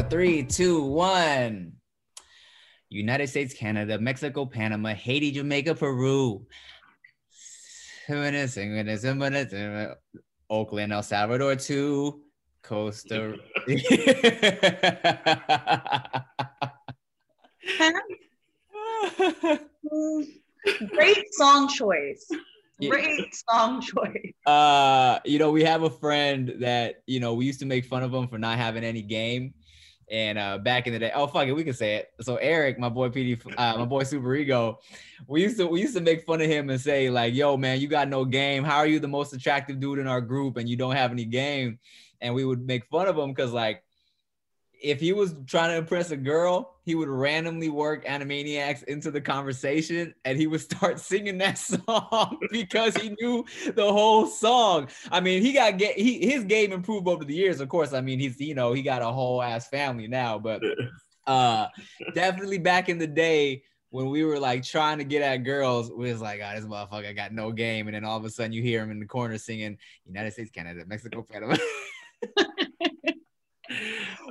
[0.00, 1.72] four, three, two, one.
[2.88, 6.46] United States, Canada, Mexico, Panama, Haiti, Jamaica, Peru.
[8.06, 8.36] Greenland,
[10.92, 12.22] El Salvador, two.
[12.62, 13.34] Costa.
[20.88, 22.26] Great song choice.
[22.80, 24.32] Great song choice.
[24.46, 28.02] Uh, you know, we have a friend that you know we used to make fun
[28.02, 29.54] of him for not having any game.
[30.10, 32.10] And uh, back in the day, oh fuck it, we can say it.
[32.20, 34.80] So Eric, my boy PD, uh, my boy Super Ego,
[35.28, 37.80] we used to we used to make fun of him and say like, "Yo, man,
[37.80, 38.64] you got no game.
[38.64, 41.24] How are you the most attractive dude in our group and you don't have any
[41.24, 41.78] game?"
[42.20, 43.84] And we would make fun of him because like
[44.82, 49.20] if he was trying to impress a girl, he would randomly work Animaniacs into the
[49.20, 54.88] conversation and he would start singing that song because he knew the whole song.
[55.10, 57.92] I mean, he got get he his game improved over the years, of course.
[57.92, 60.62] I mean, he's you know, he got a whole ass family now, but
[61.26, 61.66] uh
[62.14, 66.10] definitely back in the day when we were like trying to get at girls, we
[66.10, 67.88] was like, oh, this motherfucker got no game.
[67.88, 70.50] And then all of a sudden you hear him in the corner singing United States,
[70.50, 71.56] Canada, Mexico, Panama.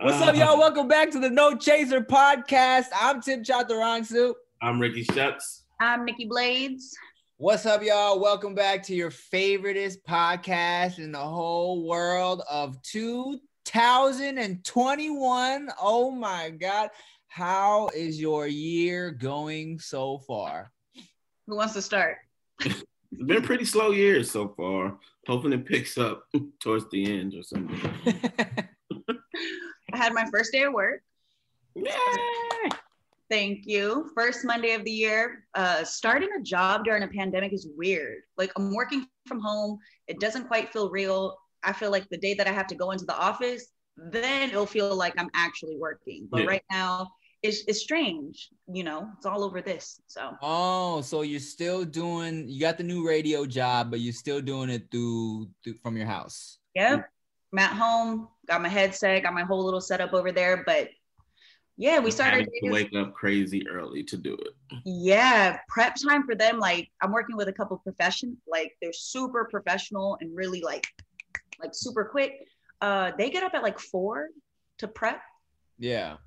[0.02, 0.58] What's up, uh, y'all?
[0.58, 2.88] Welcome back to the No Chaser podcast.
[2.94, 4.34] I'm Tim Chantarangsu.
[4.62, 5.64] I'm Ricky Shucks.
[5.80, 6.94] I'm Nikki Blades.
[7.38, 8.20] What's up, y'all?
[8.20, 15.70] Welcome back to your favoriteest podcast in the whole world of 2021.
[15.82, 16.90] Oh my God.
[17.30, 20.70] How is your year going so far?
[21.48, 22.17] Who wants to start?
[22.60, 22.84] it's
[23.26, 24.98] been pretty slow year so far.
[25.28, 26.26] Hoping it picks up
[26.60, 27.80] towards the end or something.
[29.94, 31.02] I had my first day of work.
[31.76, 32.70] Yay!
[33.30, 34.09] Thank you.
[34.16, 35.45] First Monday of the year.
[35.54, 38.22] Uh, starting a job during a pandemic is weird.
[38.38, 39.78] Like I'm working from home.
[40.08, 41.38] It doesn't quite feel real.
[41.64, 43.67] I feel like the day that I have to go into the office,
[43.98, 46.28] then it'll feel like I'm actually working.
[46.32, 46.48] But Yeah.
[46.48, 47.10] right now,
[47.44, 48.49] it's, it's strange.
[48.73, 50.02] You know, it's all over this.
[50.08, 54.42] So Oh, so you're still doing you got the new radio job, but you're still
[54.42, 56.58] doing it through, through from your house.
[56.76, 57.08] Yep.
[57.54, 60.64] I'm at home, got my headset, got my whole little setup over there.
[60.65, 60.89] But
[61.77, 62.39] yeah, we started.
[62.39, 64.54] Having to wake up crazy early to do it.
[64.83, 66.60] Yeah, prep time for them.
[66.60, 70.86] Like I'm working with a couple profession, like they're super professional and really like,
[71.61, 72.33] like super quick.
[72.82, 74.27] Uh, they get up at like four
[74.80, 75.21] to prep.
[75.77, 76.17] Yeah.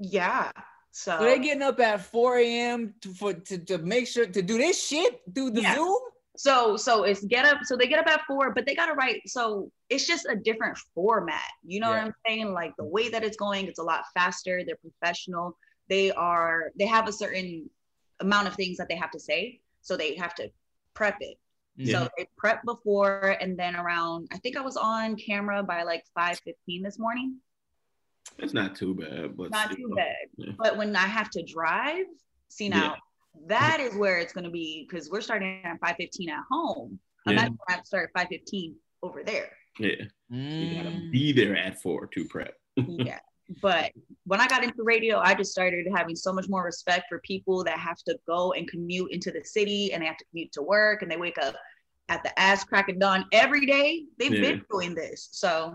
[0.00, 0.52] Yeah.
[0.92, 2.94] So, So they getting up at 4 a.m.
[3.00, 5.74] to for to, to make sure to do this shit through the Yeah.
[5.74, 5.98] Zoom.
[6.36, 7.58] So so it's get up.
[7.64, 9.20] So they get up at four, but they gotta write.
[9.26, 11.40] So it's just a different format.
[11.64, 11.98] You know Yeah.
[11.98, 12.52] what I'm saying?
[12.52, 14.62] Like the way that it's going, it's a lot faster.
[14.64, 15.58] They're professional.
[15.88, 16.72] They are.
[16.78, 17.68] They have a certain
[18.20, 20.50] amount of things that they have to say, so they have to
[20.94, 21.38] prep it.
[21.76, 22.04] Yeah.
[22.04, 24.28] So they prep before, and then around.
[24.32, 27.36] I think I was on camera by like five fifteen this morning.
[28.38, 30.16] It's not too bad, but Not too bad.
[30.36, 30.52] Yeah.
[30.56, 32.06] But when I have to drive,
[32.48, 32.96] see now,
[33.48, 36.98] that is where it's going to be because we're starting at five fifteen at home.
[37.26, 37.42] I'm Yeah.
[37.42, 39.50] not going to start at five fifteen over there.
[39.78, 41.10] Yeah, you gotta Mm.
[41.10, 42.54] be there at four to prep.
[42.76, 43.18] yeah.
[43.62, 43.92] But
[44.24, 47.64] when I got into radio, I just started having so much more respect for people
[47.64, 50.62] that have to go and commute into the city and they have to commute to
[50.62, 51.54] work and they wake up
[52.08, 54.04] at the ass crack of dawn every day.
[54.18, 54.40] They've Yeah.
[54.52, 55.28] been doing this.
[55.32, 55.74] So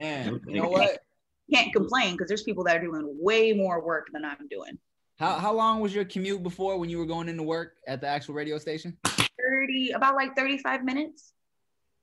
[0.00, 1.02] Man, you know what?
[1.52, 4.78] can't complain because there's people that are doing way more work than I'm doing.
[5.16, 8.06] How how long was your commute before when you were going into work at the
[8.06, 8.96] actual radio station?
[9.04, 11.32] 30, about like 35 minutes.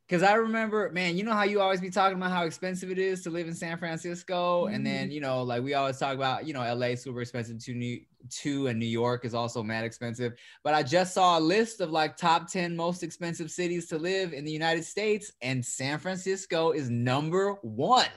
[0.07, 2.99] Because I remember, man, you know how you always be talking about how expensive it
[2.99, 4.83] is to live in San Francisco, and mm-hmm.
[4.83, 8.01] then you know, like we always talk about, you know, LA super expensive to New
[8.41, 10.33] to, and New York is also mad expensive.
[10.63, 14.33] But I just saw a list of like top ten most expensive cities to live
[14.33, 18.07] in the United States, and San Francisco is number one.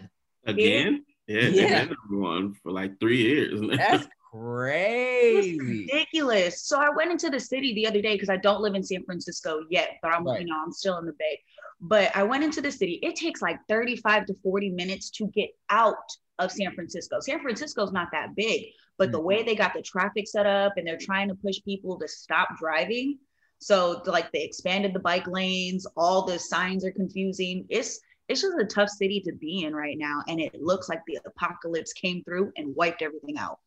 [0.46, 1.04] Again?
[1.26, 1.84] Yeah, they've Yeah.
[1.84, 3.60] been number one for like three years.
[3.76, 5.58] That's It's crazy.
[5.60, 6.62] ridiculous.
[6.62, 9.04] So I went into the city the other day because I don't live in San
[9.04, 10.40] Francisco yet, but I'm Right.
[10.40, 11.40] you know I'm still in the Bay.
[11.80, 12.98] But I went into the city.
[13.02, 15.96] It takes like 35 to 40 minutes to get out
[16.38, 17.20] of San Francisco.
[17.20, 18.66] San Francisco's not that big,
[18.98, 19.24] but the Mhm.
[19.24, 22.48] way they got the traffic set up and they're trying to push people to stop
[22.58, 23.18] driving.
[23.58, 27.66] So like they expanded the bike lanes, all the signs are confusing.
[27.68, 30.20] It's it's just a tough city to be in right now.
[30.26, 33.60] And it looks like the apocalypse came through and wiped everything out.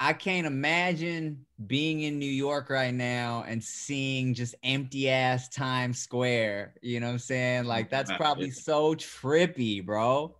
[0.00, 5.98] I can't imagine being in New York right now and seeing just empty ass Times
[5.98, 6.74] Square.
[6.82, 7.64] You know what I'm saying?
[7.64, 10.34] Like that's probably so trippy, bro.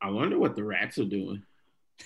[0.00, 1.42] I wonder what the rats are doing.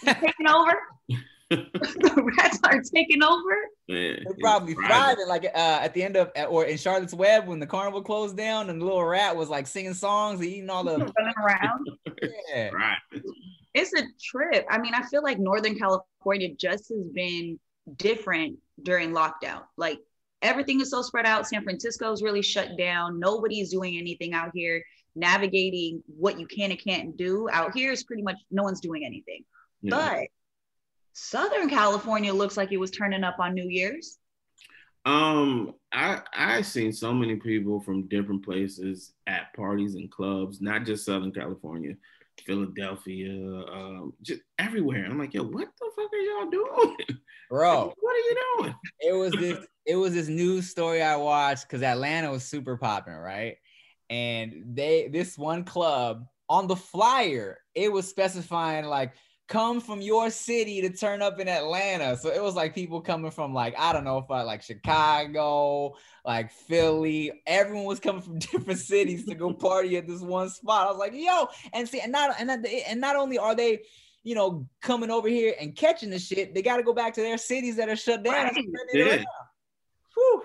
[0.04, 0.78] taking over.
[1.50, 3.56] the rats are taking over.
[3.88, 4.88] Man, They're probably thriving.
[4.96, 5.28] thriving.
[5.28, 8.68] Like uh, at the end of or in Charlotte's Web when the carnival closed down
[8.68, 11.88] and the little rat was like singing songs and eating all the running around.
[12.50, 12.68] yeah.
[12.68, 12.98] Right.
[13.74, 14.66] It's a trip.
[14.70, 17.58] I mean, I feel like Northern California just has been
[17.96, 19.62] different during lockdown.
[19.76, 19.98] Like
[20.42, 21.46] everything is so spread out.
[21.46, 23.18] San Francisco is really shut down.
[23.18, 24.82] Nobody's doing anything out here.
[25.14, 29.04] Navigating what you can and can't do out here is pretty much no one's doing
[29.04, 29.44] anything.
[29.82, 29.96] Yeah.
[29.96, 30.28] But
[31.12, 34.18] Southern California looks like it was turning up on New Year's.
[35.04, 40.84] Um, I I've seen so many people from different places at parties and clubs, not
[40.84, 41.94] just Southern California,
[42.46, 45.04] Philadelphia, um, just everywhere.
[45.04, 46.96] I'm like, yo, what the fuck are y'all doing,
[47.50, 47.92] bro?
[47.98, 48.74] what are you doing?
[49.00, 49.66] It was this.
[49.86, 53.56] it was this news story I watched because Atlanta was super popping, right?
[54.10, 59.14] And they this one club on the flyer, it was specifying like
[59.48, 62.16] come from your city to turn up in Atlanta.
[62.16, 65.96] So it was like people coming from like I don't know if I like Chicago,
[66.24, 67.32] like Philly.
[67.46, 70.86] Everyone was coming from different cities to go party at this one spot.
[70.86, 73.80] I was like, yo, and see, and not and and not only are they,
[74.22, 77.22] you know, coming over here and catching the shit, they got to go back to
[77.22, 78.54] their cities that are shut down.
[78.54, 78.64] Right.
[78.92, 79.24] Yeah.
[80.14, 80.42] Whew.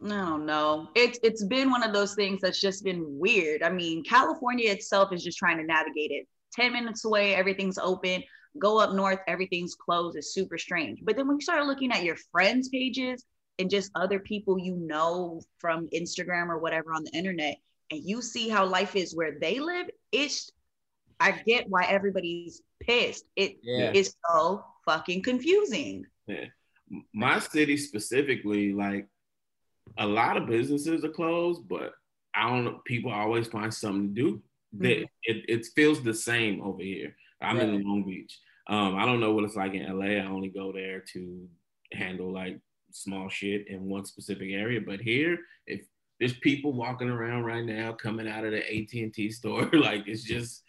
[0.00, 0.88] No, no.
[0.94, 3.62] It's it's been one of those things that's just been weird.
[3.62, 8.22] I mean, California itself is just trying to navigate it 10 minutes away, everything's open.
[8.58, 10.16] Go up north, everything's closed.
[10.16, 11.00] It's super strange.
[11.02, 13.24] But then when you start looking at your friends' pages
[13.58, 17.56] and just other people you know from Instagram or whatever on the internet,
[17.90, 20.50] and you see how life is where they live, it's
[21.20, 23.24] I get why everybody's pissed.
[23.36, 23.92] It yeah.
[23.92, 26.04] is so fucking confusing.
[26.26, 26.46] Yeah.
[27.14, 29.06] My city specifically, like
[29.98, 31.92] a lot of businesses are closed, but
[32.34, 34.42] I don't know, people always find something to do
[34.78, 35.04] that mm-hmm.
[35.22, 37.14] it, it feels the same over here.
[37.40, 37.68] I'm right.
[37.68, 38.38] in Long Beach.
[38.68, 40.22] Um, I don't know what it's like in LA.
[40.22, 41.48] I only go there to
[41.92, 42.58] handle like
[42.92, 44.80] small shit in one specific area.
[44.80, 45.82] But here, if
[46.20, 50.62] there's people walking around right now coming out of the AT&T store, like it's just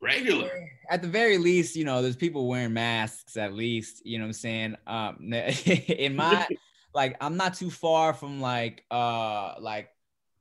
[0.00, 0.50] regular.
[0.90, 4.28] At the very least, you know, there's people wearing masks at least, you know what
[4.28, 4.76] I'm saying?
[4.86, 6.46] Um in my
[6.94, 9.88] like I'm not too far from like uh like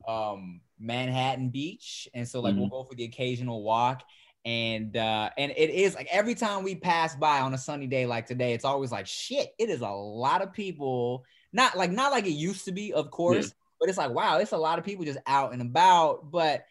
[0.07, 2.61] um Manhattan Beach, and so like mm-hmm.
[2.61, 4.03] we'll go for the occasional walk.
[4.43, 8.05] And uh, and it is like every time we pass by on a sunny day
[8.05, 9.49] like today, it's always like shit.
[9.57, 13.09] It is a lot of people, not like not like it used to be, of
[13.09, 13.53] course, yeah.
[13.79, 16.29] but it's like wow, it's a lot of people just out and about.
[16.29, 16.65] But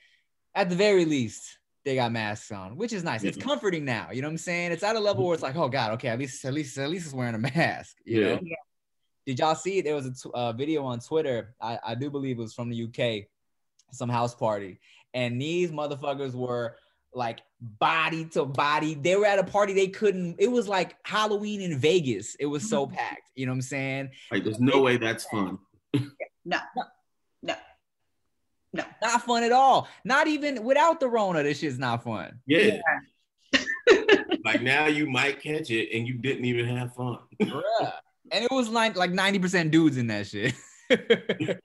[0.55, 3.25] at the very least, they got masks on, which is nice.
[3.25, 4.11] It's comforting now.
[4.13, 4.71] You know what I'm saying?
[4.71, 6.89] It's at a level where it's like, oh god, okay, at least at least at
[6.89, 7.97] least it's wearing a mask.
[8.05, 8.35] You yeah.
[8.35, 8.41] know?
[8.43, 8.57] Yeah.
[9.27, 9.81] Did y'all see?
[9.81, 11.55] There was a t- uh, video on Twitter.
[11.61, 13.27] I, I do believe it was from the UK
[13.95, 14.81] some house party,
[15.13, 16.77] and these motherfuckers were
[17.15, 18.95] like body to body.
[18.95, 20.37] They were at a party they couldn't.
[20.39, 22.35] It was like Halloween in Vegas.
[22.37, 22.97] It was so mm-hmm.
[22.97, 23.31] packed.
[23.35, 24.11] You know what I'm saying?
[24.31, 25.59] Like, there's no way that's fun.
[26.45, 26.59] no,
[27.43, 27.55] no,
[28.73, 29.89] no, not fun at all.
[30.05, 31.43] Not even without the Rona.
[31.43, 32.41] This shit's not fun.
[32.47, 32.61] Yeah.
[32.61, 33.61] yeah.
[34.45, 37.19] like now you might catch it and you didn't even have fun.
[37.41, 40.55] and it was like like 90% dudes in that shit.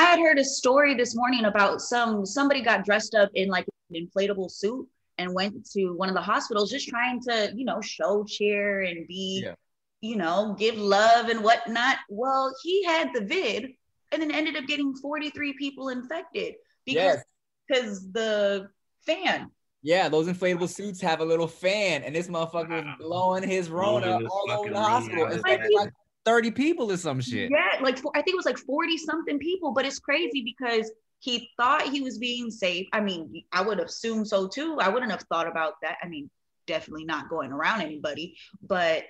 [0.00, 3.66] I had heard a story this morning about some somebody got dressed up in like
[3.90, 4.88] an inflatable suit
[5.18, 9.06] and went to one of the hospitals just trying to, you know, show cheer and
[9.06, 9.54] be, yeah.
[10.00, 11.98] you know, give love and whatnot.
[12.08, 13.72] Well, he had the vid
[14.10, 16.54] and then ended up getting 43 people infected
[16.86, 17.22] because
[17.68, 18.12] because yes.
[18.12, 18.70] the
[19.04, 19.50] fan.
[19.82, 24.18] Yeah, those inflatable suits have a little fan, and this motherfucker was blowing his Rona
[24.26, 25.26] all over the hospital.
[25.26, 25.92] It's like, like
[26.24, 27.50] 30 people or some shit.
[27.50, 31.50] Yeah, like I think it was like 40 something people, but it's crazy because he
[31.56, 32.86] thought he was being safe.
[32.92, 34.78] I mean, I would assume so too.
[34.80, 35.96] I wouldn't have thought about that.
[36.02, 36.30] I mean,
[36.66, 39.04] definitely not going around anybody, but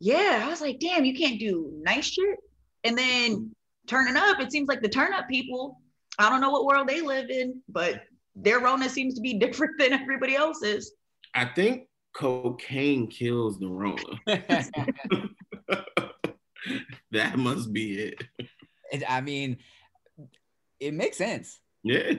[0.00, 2.38] yeah, I was like, damn, you can't do nice shit.
[2.84, 3.54] And then
[3.86, 5.80] turning up, it seems like the turn up people,
[6.18, 8.02] I don't know what world they live in, but
[8.34, 10.92] their Rona seems to be different than everybody else's.
[11.34, 14.02] I think cocaine kills the Rona.
[17.12, 18.22] that must be it.
[18.90, 19.02] it.
[19.08, 19.58] I mean,
[20.80, 21.60] it makes sense.
[21.82, 22.12] Yeah,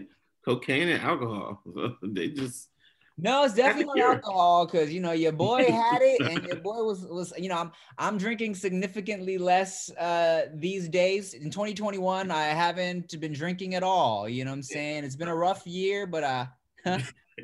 [0.45, 1.61] cocaine and alcohol.
[2.03, 2.69] they just
[3.17, 6.83] no, it's definitely not alcohol because you know your boy had it, and your boy
[6.83, 11.33] was was you know I'm I'm drinking significantly less uh these days.
[11.33, 14.27] In 2021, I haven't been drinking at all.
[14.27, 15.03] You know what I'm saying?
[15.03, 16.45] It's been a rough year, but uh.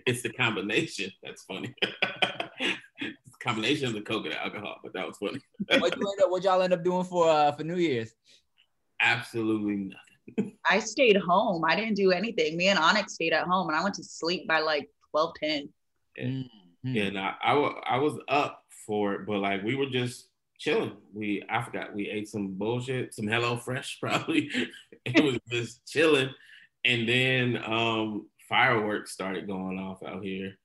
[0.06, 1.74] it's the combination that's funny
[3.40, 5.40] combination of the coke and the alcohol, but that was funny.
[5.80, 8.14] what, you up, what y'all end up doing for uh, for New Year's?
[9.02, 10.58] Absolutely nothing.
[10.70, 11.64] I stayed home.
[11.66, 12.58] I didn't do anything.
[12.58, 15.70] Me and Onyx stayed at home, and I went to sleep by like 12, 10.
[16.18, 16.96] Yeah, mm-hmm.
[16.96, 20.28] yeah no, I, I was up for it, but like we were just
[20.58, 20.94] chilling.
[21.14, 24.50] We I forgot we ate some bullshit, some Hello Fresh probably.
[25.06, 26.30] it was just chilling,
[26.86, 30.58] and then um fireworks started going off out here.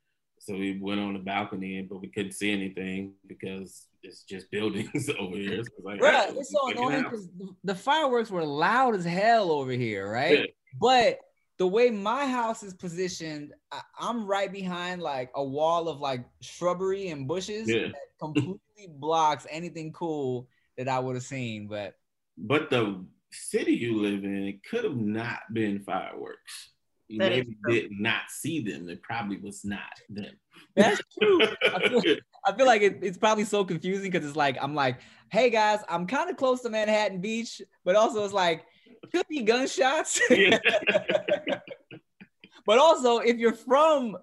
[0.45, 5.09] So we went on the balcony, but we couldn't see anything because it's just buildings
[5.19, 5.55] over here.
[5.55, 7.31] So it's like, Bruh, hey, it's so annoying because
[7.65, 10.41] the fireworks were loud as hell over here, right?
[10.41, 10.45] Yeah.
[10.79, 11.21] But
[11.57, 16.27] the way my house is positioned, I, I'm right behind like a wall of like
[16.43, 17.89] shrubbery and bushes Yeah.
[17.89, 18.59] that completely
[18.89, 20.47] blocks anything cool
[20.77, 21.69] that I would have seen.
[21.69, 21.95] But
[22.37, 26.74] But the city you live in, it could have not been fireworks.
[27.08, 28.88] You That maybe did not see them.
[28.88, 30.37] It probably was not them.
[30.75, 31.42] that's true.
[31.42, 32.02] I feel,
[32.46, 35.80] I feel like it, it's probably so confusing because it's like I'm like, hey guys,
[35.88, 38.64] I'm kind of close to Manhattan Beach, but also it's like
[39.12, 40.20] could be gunshots.
[40.30, 40.58] yeah.
[42.66, 44.16] but also, if you're from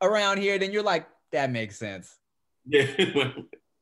[0.00, 2.16] around here, then you're like, that makes sense.
[2.66, 2.86] yeah.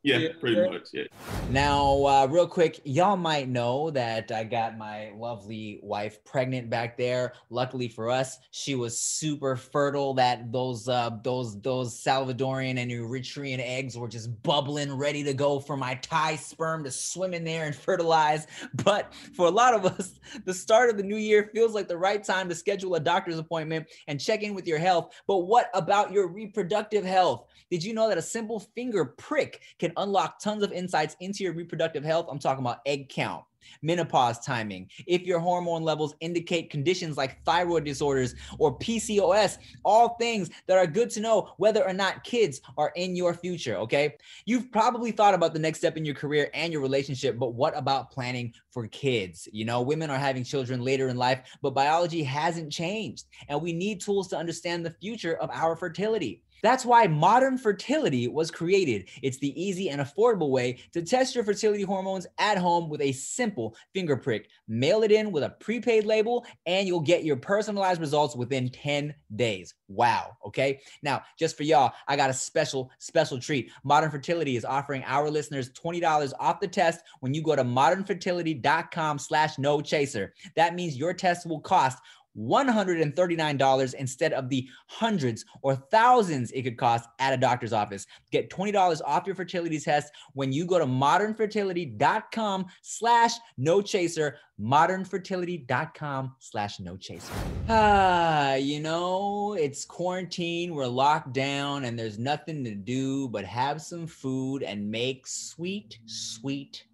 [0.02, 0.28] Yeah, Yeah.
[0.40, 0.88] pretty much.
[0.92, 1.04] Yeah.
[1.50, 6.96] Now, uh, real quick, y'all might know that I got my lovely wife pregnant back
[6.96, 7.32] there.
[7.50, 10.14] Luckily for us, she was super fertile.
[10.14, 15.58] That those uh, those those Salvadorian and Eritrean eggs were just bubbling, ready to go
[15.58, 18.46] for my Thai sperm to swim in there and fertilize.
[18.84, 20.14] But for a lot of us,
[20.44, 23.38] the start of the new year feels like the right time to schedule a doctor's
[23.38, 25.14] appointment and check in with your health.
[25.26, 27.46] But what about your reproductive health?
[27.70, 31.52] Did you know that a simple finger prick can unlock tons of insights into your
[31.52, 32.26] reproductive health?
[32.30, 33.44] I'm talking about egg count,
[33.82, 40.50] menopause timing, if your hormone levels indicate conditions like thyroid disorders or PCOS, all things
[40.66, 44.16] that are good to know whether or not kids are in your future, okay?
[44.46, 47.76] You've probably thought about the next step in your career and your relationship, but what
[47.76, 49.48] about planning for kids?
[49.52, 53.72] You know, women are having children later in life, but biology hasn't changed, and we
[53.72, 56.42] need tools to understand the future of our fertility.
[56.62, 59.08] That's why modern fertility was created.
[59.22, 63.12] It's the easy and affordable way to test your fertility hormones at home with a
[63.12, 64.48] simple finger prick.
[64.68, 69.14] Mail it in with a prepaid label, and you'll get your personalized results within 10
[69.36, 69.74] days.
[69.88, 70.36] Wow.
[70.46, 70.80] Okay.
[71.02, 73.70] Now, just for y'all, I got a special, special treat.
[73.84, 79.18] Modern Fertility is offering our listeners $20 off the test when you go to modernfertility.com
[79.18, 80.34] slash no chaser.
[80.56, 81.98] That means your test will cost
[82.36, 88.06] $139 instead of the hundreds or thousands it could cost at a doctor's office.
[88.30, 96.34] Get $20 off your fertility test when you go to modernfertility.com slash no chaser, modernfertility.com
[96.38, 97.32] slash no chaser.
[97.68, 103.80] Ah, you know, it's quarantine, we're locked down, and there's nothing to do but have
[103.80, 106.84] some food and make sweet, sweet,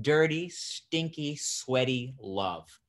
[0.00, 2.80] dirty, stinky, sweaty love.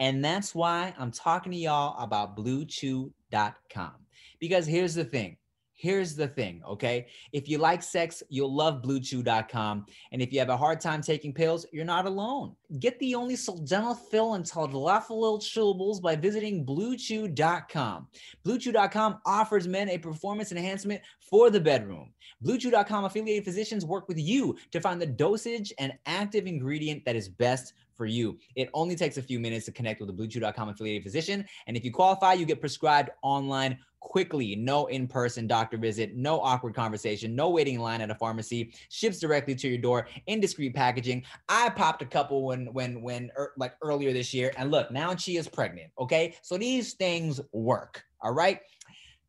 [0.00, 3.92] And that's why I'm talking to y'all about bluechew.com.
[4.40, 5.36] Because here's the thing.
[5.74, 7.06] Here's the thing, okay?
[7.32, 9.86] If you like sex, you'll love bluechew.com.
[10.12, 12.54] And if you have a hard time taking pills, you're not alone.
[12.80, 18.08] Get the only sildenafil and tadalafil chewables by visiting bluechew.com.
[18.44, 22.12] Bluechew.com offers men a performance enhancement for the bedroom.
[22.44, 27.30] Bluechew.com affiliated physicians work with you to find the dosage and active ingredient that is
[27.30, 28.38] best for you.
[28.56, 31.44] It only takes a few minutes to connect with a BlueChew.com affiliated physician.
[31.66, 34.56] And if you qualify, you get prescribed online quickly.
[34.56, 38.72] No in person doctor visit, no awkward conversation, no waiting in line at a pharmacy,
[38.88, 41.24] ships directly to your door in discreet packaging.
[41.50, 44.50] I popped a couple when, when, when, er, like earlier this year.
[44.56, 45.90] And look, now she is pregnant.
[45.98, 46.36] Okay.
[46.40, 48.02] So these things work.
[48.22, 48.60] All right.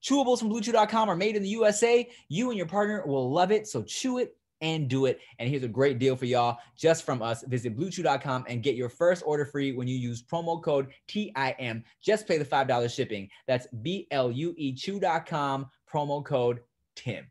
[0.01, 2.09] Chewables from BlueChew.com are made in the USA.
[2.29, 3.67] You and your partner will love it.
[3.67, 5.19] So chew it and do it.
[5.39, 7.43] And here's a great deal for y'all just from us.
[7.43, 11.83] Visit bluechew.com and get your first order free when you use promo code TIM.
[12.01, 13.29] Just pay the $5 shipping.
[13.47, 16.61] That's B L U E chew.com, promo code
[16.95, 17.25] TIM.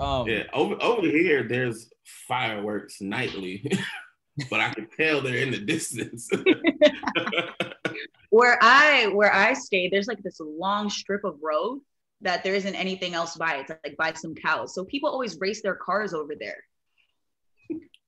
[0.00, 3.70] Um, Yeah, over over here, there's fireworks nightly,
[4.50, 6.30] but I can tell they're in the distance.
[8.30, 11.80] where I where I stay, there's like this long strip of road
[12.20, 13.56] that there isn't anything else by.
[13.56, 14.74] It's like by some cows.
[14.74, 16.62] So people always race their cars over there.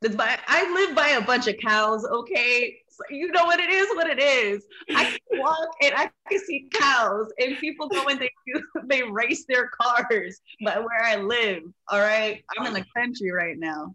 [0.02, 2.78] It's by, I live by a bunch of cows, okay?
[2.88, 4.64] So you know what it is, what it is.
[4.96, 9.02] I can walk and I can see cows, and people go and they do, they
[9.02, 11.64] race their cars by where I live.
[11.88, 12.42] All right.
[12.56, 13.94] I'm in the country right now.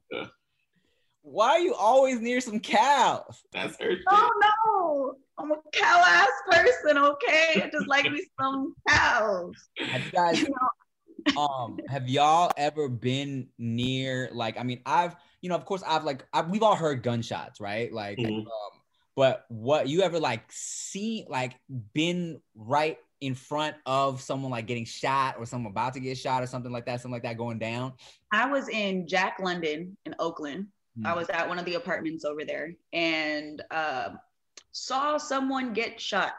[1.24, 3.42] why are you always near some cows?
[3.52, 3.96] That's her.
[4.08, 4.30] Oh
[4.68, 5.16] no.
[5.38, 7.62] I'm a cow ass person, okay?
[7.64, 9.70] I just like me some cows.
[9.92, 15.16] Have you guys You know, um have y'all ever been near like i mean i've
[15.42, 18.40] you know of course i've like i we've all heard gunshots right like Mhm.
[18.40, 18.80] um
[19.16, 21.56] but what you ever like see like
[21.94, 26.42] been right in front of someone like getting shot or someone about to get shot
[26.42, 27.94] or something like that something like that going down
[28.32, 30.68] I was in Jack London in Oakland.
[31.06, 31.20] I Hmm.
[31.20, 34.10] was at one of the apartments over there and uh,
[34.76, 36.34] saw someone get shot.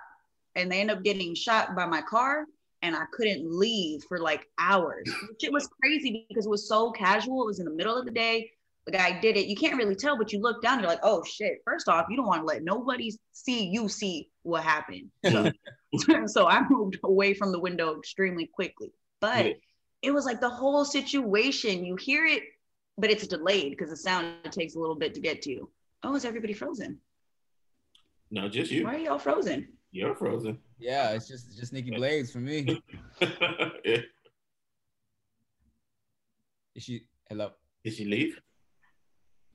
[0.54, 2.44] And they end up getting shot by my car
[2.82, 5.10] and I couldn't leave for like hours.
[5.28, 7.42] Which it was crazy because it was so casual.
[7.42, 8.50] It was in the middle of the day.
[8.84, 9.46] The guy did it.
[9.46, 11.62] You can't really tell, but you look down, you're like, oh shit.
[11.64, 15.10] First off, you don't want to let nobody see you see what happened.
[15.98, 18.92] So, so I moved away from the window extremely quickly.
[19.18, 19.52] But yeah.
[20.02, 21.86] it was like the whole situation.
[21.86, 22.42] You hear it,
[22.98, 25.70] but it's delayed because the sound takes a little bit to get to you.
[26.02, 26.98] Oh, is everybody frozen?
[28.30, 28.84] No, just you.
[28.84, 29.68] Why are y'all frozen?
[29.92, 30.58] You're frozen.
[30.78, 32.82] Yeah, it's just just Nikki Blades for me.
[33.20, 33.98] yeah.
[36.74, 37.52] Is she hello?
[37.84, 38.40] Did she leave?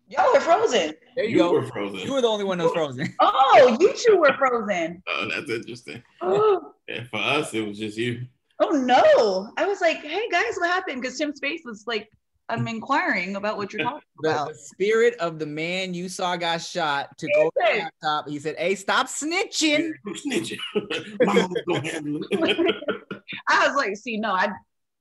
[0.08, 0.94] Y'all were frozen.
[1.16, 1.54] There you, you go.
[1.54, 2.00] Were frozen.
[2.00, 3.14] You were the only one that was frozen.
[3.20, 5.02] oh, you two were frozen.
[5.08, 6.04] oh, that's interesting.
[6.22, 6.74] Oh.
[6.88, 8.26] Yeah, for us, it was just you.
[8.60, 9.54] Oh no!
[9.56, 12.10] I was like, "Hey guys, what happened?" Because Tim's face was like
[12.52, 14.50] I'm inquiring about what you're talking about.
[14.50, 18.28] The spirit of the man you saw got shot took over the laptop.
[18.28, 20.60] He said, "Hey, stop snitching." snitching.
[23.48, 24.50] I was like, "See, no, I."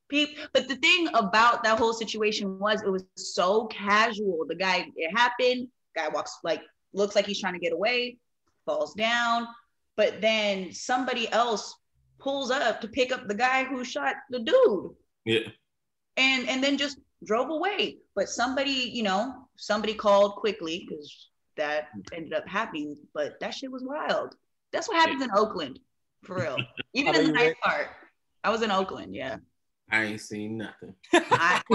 [0.09, 0.37] Peep.
[0.52, 4.45] But the thing about that whole situation was it was so casual.
[4.49, 5.69] The guy, it happened.
[5.95, 8.19] Guy walks like looks like he's trying to get away,
[8.66, 9.47] falls down,
[9.97, 11.76] but then somebody else
[12.19, 14.90] pulls up to pick up the guy who shot the dude.
[15.25, 15.49] Yeah.
[16.16, 17.99] And and then just drove away.
[18.15, 22.97] But somebody, you know, somebody called quickly because that ended up happening.
[23.15, 24.35] But that shit was wild.
[24.73, 25.79] That's what happens in Oakland,
[26.25, 26.57] for real.
[26.95, 27.89] Even in the night part.
[28.43, 29.37] I was in Oakland, yeah.
[29.91, 30.95] I ain't seen nothing.
[31.12, 31.61] I,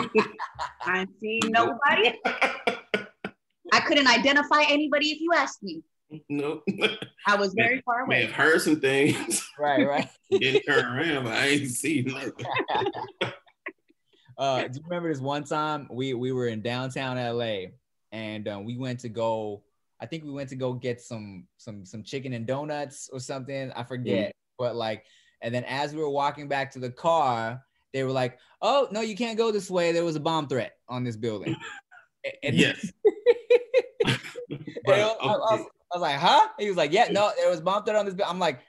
[0.86, 2.14] I ain't seen nobody.
[3.72, 5.84] I couldn't identify anybody if you asked me.
[6.30, 6.64] Nope.
[7.28, 8.24] I was very far away.
[8.24, 9.48] I've heard some things.
[9.60, 10.10] Right, right.
[10.32, 12.46] Didn't turn around, but I ain't seen nothing.
[14.38, 17.68] Uh, do you remember this one time we we were in downtown LA
[18.12, 19.64] and um, we went to go.
[20.00, 23.72] I think we went to go get some some some chicken and donuts or something.
[23.74, 24.34] I forget, mm.
[24.58, 25.06] but like,
[25.42, 27.62] and then as we were walking back to the car,
[27.94, 29.92] they were like, "Oh no, you can't go this way.
[29.92, 31.56] There was a bomb threat on this building."
[32.44, 32.92] and, yes.
[34.86, 37.62] but, I, I, was, I, was, like, "Huh?" He was like, "Yeah, no, there was
[37.62, 38.60] bomb threat on this." I'm like,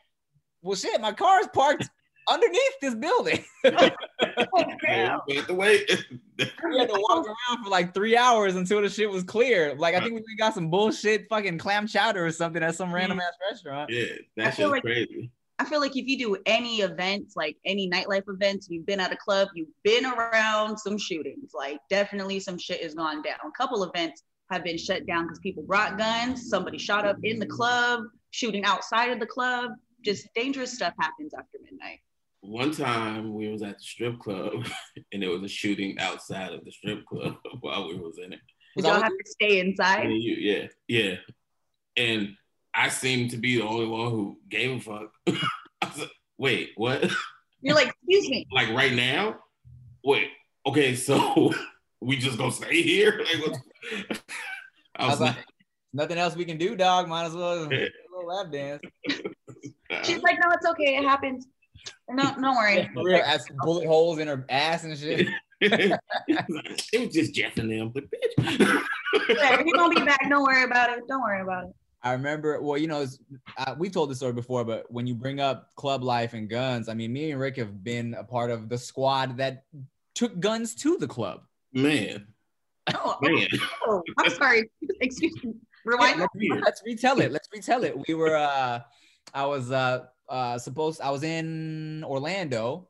[0.62, 1.88] "Well, shit, my car is parked
[2.29, 3.45] underneath this building.
[3.65, 3.91] oh,
[5.47, 5.85] the way
[6.39, 9.75] we had to walk around for like three hours until the shit was clear.
[9.77, 13.21] Like I think we got some bullshit fucking clam chowder or something at some random
[13.21, 13.91] ass restaurant.
[13.91, 15.31] Yeah, that's like, crazy.
[15.59, 19.12] I feel like if you do any events, like any nightlife events, you've been at
[19.12, 21.53] a club, you've been around some shootings.
[21.55, 23.39] Like definitely some shit has gone down.
[23.47, 26.49] A couple events have been shut down because people brought guns.
[26.49, 29.73] Somebody shot up in the club, shooting outside of the club.
[30.05, 32.01] Just dangerous stuff happens after midnight
[32.47, 34.67] one time we was at the strip club
[35.13, 38.41] and there was a shooting outside of the strip club while we was in it.
[38.77, 40.05] Did y'all have to stay inside?
[40.05, 41.15] You, yeah, yeah.
[41.97, 42.35] And
[42.75, 45.11] I seemed to be the only one who gave a fuck.
[45.83, 47.11] I was like, wait, what?
[47.63, 48.47] You're like, excuse me.
[48.53, 49.39] like right now?
[50.05, 50.29] Wait,
[50.67, 51.55] okay, so
[52.03, 53.19] we just gonna stay here?
[53.19, 53.59] Like,
[54.95, 55.37] I was, like,
[55.95, 57.09] nothing else we can do, dog.
[57.09, 57.79] Might as well yeah.
[57.79, 58.83] a little lap dance.
[60.03, 60.97] She's like, no, it's okay.
[60.97, 61.47] It happens.
[62.09, 62.88] No, don't worry.
[62.95, 65.27] Real ass bullet holes in her ass and shit.
[65.61, 66.01] it
[66.95, 68.83] was just Jeff and them, but bitch.
[69.29, 70.21] yeah, he's gonna be back.
[70.29, 71.03] Don't worry about it.
[71.09, 71.71] Don't worry about it.
[72.03, 73.05] I remember, well, you know,
[73.59, 76.88] uh, we told the story before, but when you bring up club life and guns,
[76.88, 79.64] I mean, me and Rick have been a part of the squad that
[80.14, 81.40] took guns to the club.
[81.73, 82.29] Man.
[82.95, 83.49] Oh, Man.
[83.87, 84.71] oh I'm sorry.
[85.01, 85.55] Excuse me.
[85.85, 86.25] Rewind.
[86.37, 87.33] Yeah, let's, let's retell it.
[87.33, 87.97] Let's retell it.
[88.07, 88.81] We were, uh,
[89.35, 92.89] I was, uh, uh, supposed I was in Orlando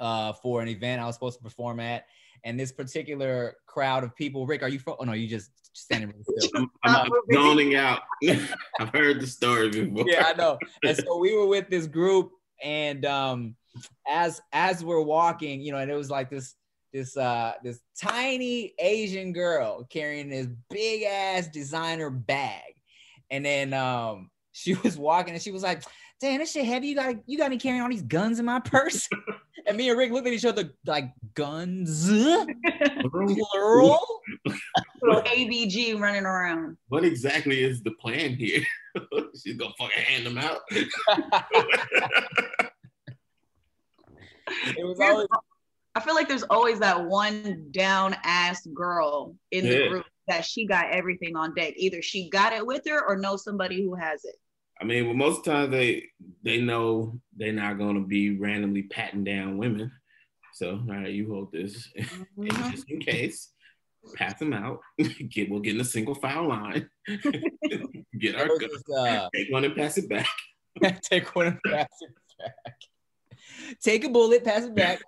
[0.00, 2.06] uh, for an event I was supposed to perform at,
[2.44, 4.46] and this particular crowd of people.
[4.46, 4.96] Rick, are you from?
[4.98, 6.66] Oh no, you just standing really still.
[6.84, 8.00] I'm, I'm zoning out.
[8.80, 10.04] I've heard the story before.
[10.06, 10.58] Yeah, I know.
[10.84, 12.32] And so we were with this group,
[12.62, 13.56] and um,
[14.08, 16.54] as as we're walking, you know, and it was like this
[16.92, 22.74] this uh this tiny Asian girl carrying this big ass designer bag,
[23.30, 25.82] and then um she was walking and she was like
[26.22, 26.86] damn, this shit heavy.
[26.86, 29.08] You got you got me carrying all these guns in my purse.
[29.66, 32.08] and me and Rick looked at each other like guns.
[33.10, 33.98] Plural.
[35.02, 36.78] Little ABG running around.
[36.88, 38.62] What exactly is the plan here?
[39.42, 40.60] She's gonna fucking hand them out.
[40.70, 40.88] it
[44.78, 45.26] was always
[45.94, 50.66] I feel like there's always that one down ass girl in the group that she
[50.66, 51.74] got everything on deck.
[51.76, 54.36] Either she got it with her or know somebody who has it.
[54.82, 56.08] I mean, well, most of the time they
[56.42, 59.92] they know they're not going to be randomly patting down women.
[60.54, 61.88] So, all right, you hold this
[62.36, 62.70] mm-hmm.
[62.72, 63.50] just in case.
[64.16, 64.80] Pass them out.
[65.28, 66.90] get we'll get in a single file line.
[68.18, 68.70] get our gun.
[68.98, 70.26] Uh, take one and pass it back.
[71.02, 72.74] take one and pass it back.
[73.80, 75.00] Take a bullet, pass it back.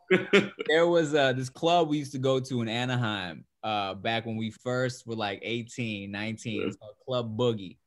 [0.68, 4.36] there was uh, this club we used to go to in Anaheim uh, back when
[4.36, 6.62] we first were like 18, 19.
[6.62, 7.78] It's called Club Boogie.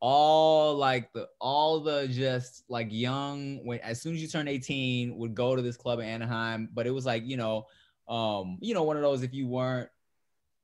[0.00, 5.16] All like the all the just like young when as soon as you turn 18
[5.16, 7.66] would go to this club in Anaheim, but it was like, you know,
[8.08, 9.88] um, you know, one of those if you weren't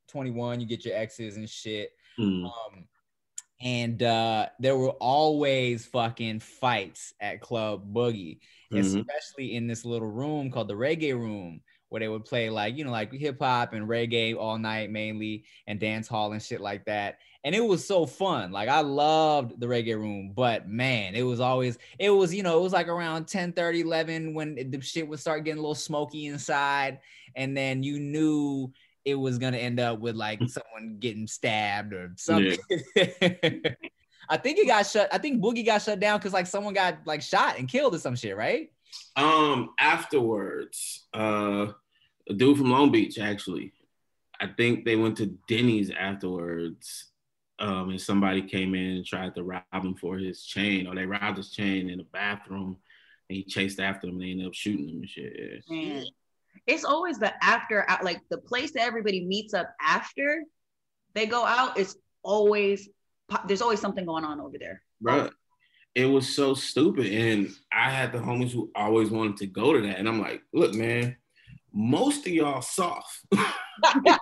[0.08, 1.90] 21, you get your exes and shit.
[2.18, 2.46] Mm.
[2.46, 2.88] Um,
[3.60, 8.40] and uh, there were always fucking fights at Club Boogie,
[8.72, 8.80] Mhm.
[8.80, 12.84] especially in this little room called the Reggae Room, where they would play like you
[12.84, 16.84] know like hip hop and reggae all night mainly, and dance hall and shit like
[16.86, 17.18] that.
[17.46, 18.50] And it was so fun.
[18.50, 22.58] Like I loved the Reggae Room, but man, it was always it was you know
[22.58, 25.62] it was like around 10, 30, 11 when it- the shit would start getting a
[25.62, 26.98] little smoky inside,
[27.36, 28.72] and then you knew
[29.04, 32.58] it was gonna end up with like someone getting stabbed or something.
[34.28, 35.08] I think it got shut.
[35.12, 37.98] I think Boogie got shut down because like someone got like shot and killed or
[38.00, 38.72] some shit, right?
[39.14, 41.68] Um, afterwards, uh,
[42.28, 43.72] a dude from Long Beach actually.
[44.40, 47.12] I think they went to Denny's afterwards.
[47.58, 51.06] Um, and somebody came in and tried to rob him for his chain, or they
[51.06, 52.76] robbed his chain in the bathroom,
[53.28, 54.16] and he chased after them.
[54.16, 55.64] And they ended up shooting him and shit.
[55.70, 56.04] Man.
[56.66, 60.42] It's always the after like the place that everybody meets up after
[61.14, 61.78] they go out.
[61.78, 62.88] It's always
[63.46, 64.82] there's always something going on over there.
[65.02, 65.30] Bruh,
[65.94, 67.06] it was so stupid.
[67.06, 69.98] And I had the homies who always wanted to go to that.
[69.98, 71.16] And I'm like, look, man,
[71.72, 73.20] most of y'all soft.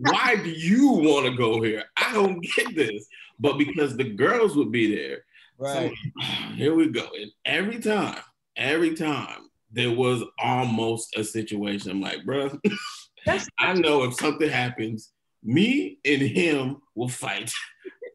[0.00, 1.84] Why do you want to go here?
[1.96, 3.06] I don't get this.
[3.38, 5.24] But because the girls would be there.
[5.60, 5.90] So,
[6.54, 7.08] here we go.
[7.18, 8.18] And every time,
[8.56, 11.90] every time there was almost a situation.
[11.90, 12.58] I'm like, bruh,
[13.26, 17.50] That's I know if something happens, me and him will fight.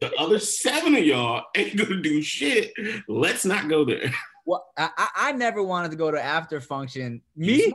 [0.00, 2.72] The other seven of y'all ain't gonna do shit.
[3.08, 4.12] Let's not go there.
[4.48, 7.20] Well, I, I I never wanted to go to after function.
[7.36, 7.70] Me,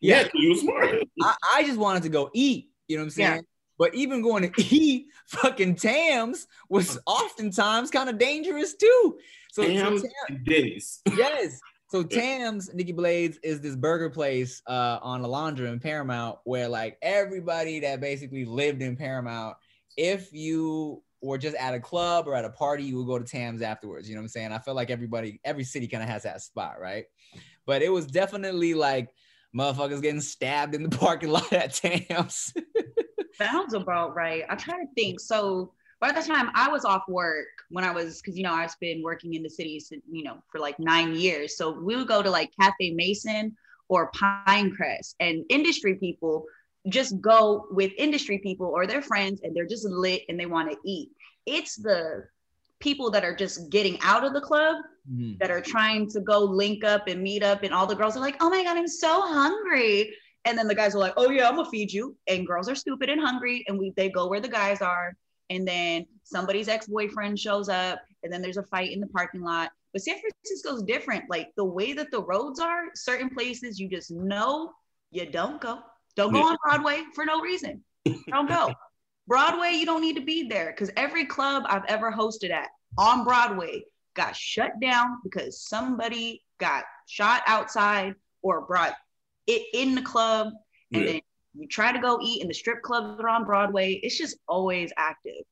[0.00, 0.24] smart.
[0.24, 0.94] yeah, you smart.
[1.22, 2.70] I, I just wanted to go eat.
[2.88, 3.36] You know what I'm saying?
[3.36, 3.40] Yeah.
[3.78, 9.18] But even going to eat fucking Tams was oftentimes kind of dangerous too.
[9.52, 11.00] So, so Damn Tam- Denny's.
[11.16, 11.60] yes.
[11.90, 16.98] So Tams, Nikki Blades is this burger place uh, on Alondra in Paramount where like
[17.00, 19.56] everybody that basically lived in Paramount,
[19.96, 23.24] if you were just at a club or at a party, you would go to
[23.24, 24.06] Tams afterwards.
[24.06, 24.52] You know what I'm saying?
[24.52, 27.06] I feel like everybody, every city kind of has that spot, right?
[27.64, 29.08] But it was definitely like
[29.56, 32.52] motherfuckers getting stabbed in the parking lot at Tams.
[33.34, 34.44] sounds about right.
[34.48, 35.20] I try to think.
[35.20, 38.78] So by the time I was off work, when I was, because you know I've
[38.80, 41.56] been working in the city, you know, for like nine years.
[41.56, 43.56] So we would go to like Cafe Mason
[43.88, 46.44] or Pinecrest, and industry people
[46.88, 50.70] just go with industry people or their friends, and they're just lit and they want
[50.70, 51.10] to eat.
[51.46, 52.24] It's the
[52.80, 54.76] people that are just getting out of the club
[55.10, 55.38] Mhm.
[55.38, 58.20] that are trying to go link up and meet up, and all the girls are
[58.20, 61.48] like, "Oh my god, I'm so hungry." And then the guys are like, "Oh yeah,
[61.48, 64.40] I'm gonna feed you." And girls are stupid and hungry, and we they go where
[64.40, 65.14] the guys are.
[65.50, 69.70] And then somebody's ex-boyfriend shows up, and then there's a fight in the parking lot.
[69.92, 71.24] But San Francisco's different.
[71.30, 74.72] Like the way that the roads are, certain places you just know
[75.10, 75.80] you don't go.
[76.16, 77.82] Don't go on Broadway for no reason.
[78.28, 78.72] Don't go.
[79.26, 83.24] Broadway, you don't need to be there because every club I've ever hosted at on
[83.24, 83.84] Broadway
[84.18, 88.94] got shut down because somebody got shot outside or brought
[89.46, 90.48] it in the club.
[90.92, 91.12] And Yeah.
[91.12, 91.20] then
[91.54, 93.92] you try to go eat in the strip clubs that are on Broadway.
[94.02, 95.44] It's just always active.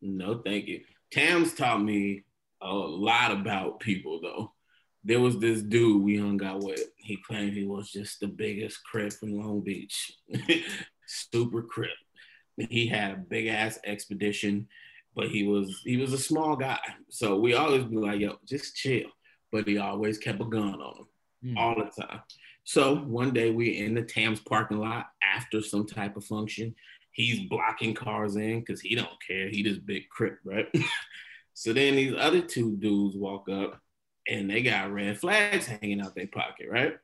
[0.00, 0.84] No, thank you.
[1.10, 2.22] Tams taught me
[2.60, 4.54] a lot about people, though.
[5.04, 6.80] There was this dude we hung out with.
[6.96, 10.12] He claimed he was just the biggest crip in Long Beach.
[11.06, 11.90] Super crip.
[12.56, 14.68] He had a big ass expedition,
[15.14, 16.78] but he was he was a small guy.
[17.10, 19.08] So we always be like, yo, just chill.
[19.50, 21.06] But he always kept a gun on him
[21.44, 21.58] Hmm.
[21.58, 22.20] all the time.
[22.64, 26.74] So one day we're in the Tams parking lot after some type of function.
[27.10, 29.48] He's blocking cars in because he don't care.
[29.48, 30.68] He just big crip, right?
[31.54, 33.80] so then these other two dudes walk up
[34.28, 36.94] and they got red flags hanging out their pocket, right?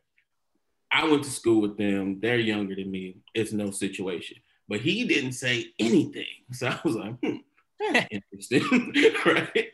[0.91, 2.21] I went to school with them.
[2.21, 3.17] They're younger than me.
[3.35, 4.39] It's no situation.
[4.69, 6.25] But he didn't say anything.
[6.53, 7.37] So I was like, hmm,
[8.11, 8.95] interesting,
[9.27, 9.69] right?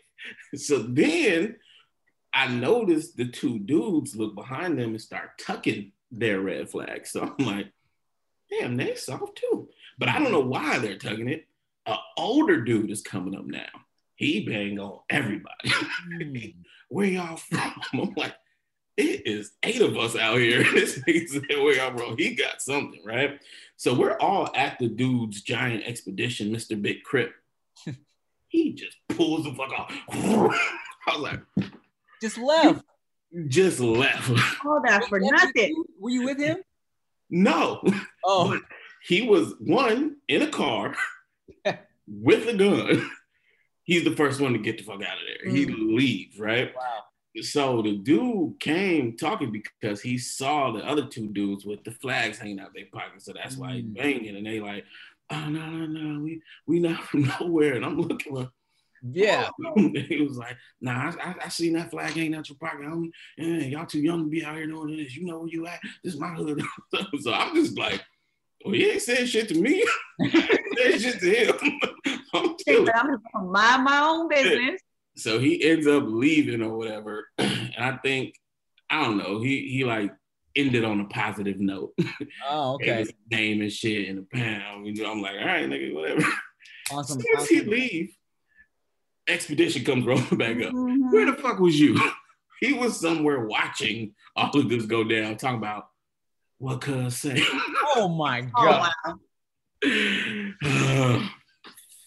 [0.55, 1.57] So then
[2.33, 7.11] I noticed the two dudes look behind them and start tucking their red flags.
[7.11, 7.73] So I'm like,
[8.51, 9.69] damn, they soft too.
[9.99, 11.47] But I don't know why they're tugging it.
[11.87, 13.67] An older dude is coming up now.
[14.17, 15.71] He bang on everybody.
[15.71, 16.47] Hmm.
[16.89, 17.75] Where y'all from?
[17.93, 18.35] I'm like,
[18.97, 20.63] it is eight of us out here.
[20.63, 22.17] this nigga said, where y'all from?
[22.17, 23.41] He got something, right?
[23.77, 26.81] So we're all at the dude's giant expedition, Mr.
[26.81, 27.35] Big Crip.
[28.49, 29.93] he just pulls the fuck off.
[31.07, 31.41] I was like,
[32.23, 32.85] Just left.
[33.49, 34.31] just left.
[34.67, 35.85] All that for nothing.
[36.01, 36.59] Were you with him?
[37.31, 37.83] no,
[38.25, 38.63] Oh, But
[39.07, 40.95] he was one in a car
[42.07, 43.11] with a gun.
[43.85, 45.53] He's the first one to get the fuck out of there.
[45.53, 46.75] He leaves, right?
[46.75, 46.83] wow.
[47.43, 52.39] So the dude came talking because he saw the other two dudes with the flags
[52.39, 53.25] hanging out their pockets.
[53.27, 53.95] So that's why he Mm.
[53.97, 54.37] banging.
[54.37, 54.85] And they like,
[55.31, 57.75] oh no, no, no, we we not from nowhere.
[57.75, 58.49] And I'm looking like,
[59.03, 59.49] Yeah.
[59.77, 63.11] he was like, nah, I, I, I seen that flag hanging out your pocket, homie.
[63.39, 65.17] And y'all too young to be out here doing this.
[65.17, 65.81] You know where you at?
[66.03, 66.63] This is my hood.
[67.21, 68.03] so I'm just like,
[68.65, 69.85] well, he ain't saying shit to me.
[70.19, 71.81] he ain't saying shit to him.
[72.33, 74.81] I'm Hey, but I'm just gonna mind my own business.
[75.17, 77.29] So he ends up leaving or whatever.
[77.39, 78.37] And I think,
[78.89, 80.13] I don't know, he he like
[80.57, 81.93] ended on a positive note.
[82.49, 83.07] Oh, okay.
[83.31, 84.87] name and shit in a pound.
[84.87, 86.25] You know, I'm like, all right, nigga, whatever.
[86.91, 87.19] Awesome.
[87.19, 88.15] As soon as he leave,
[89.27, 90.73] expedition comes rolling back up.
[90.73, 91.11] Mhm.
[91.13, 91.99] Where the fuck was you?
[92.61, 95.89] He was somewhere watching all of this go down, talking about
[96.59, 97.43] what could cuz say.
[97.97, 99.19] Oh my Oh, god.
[99.85, 101.21] wow.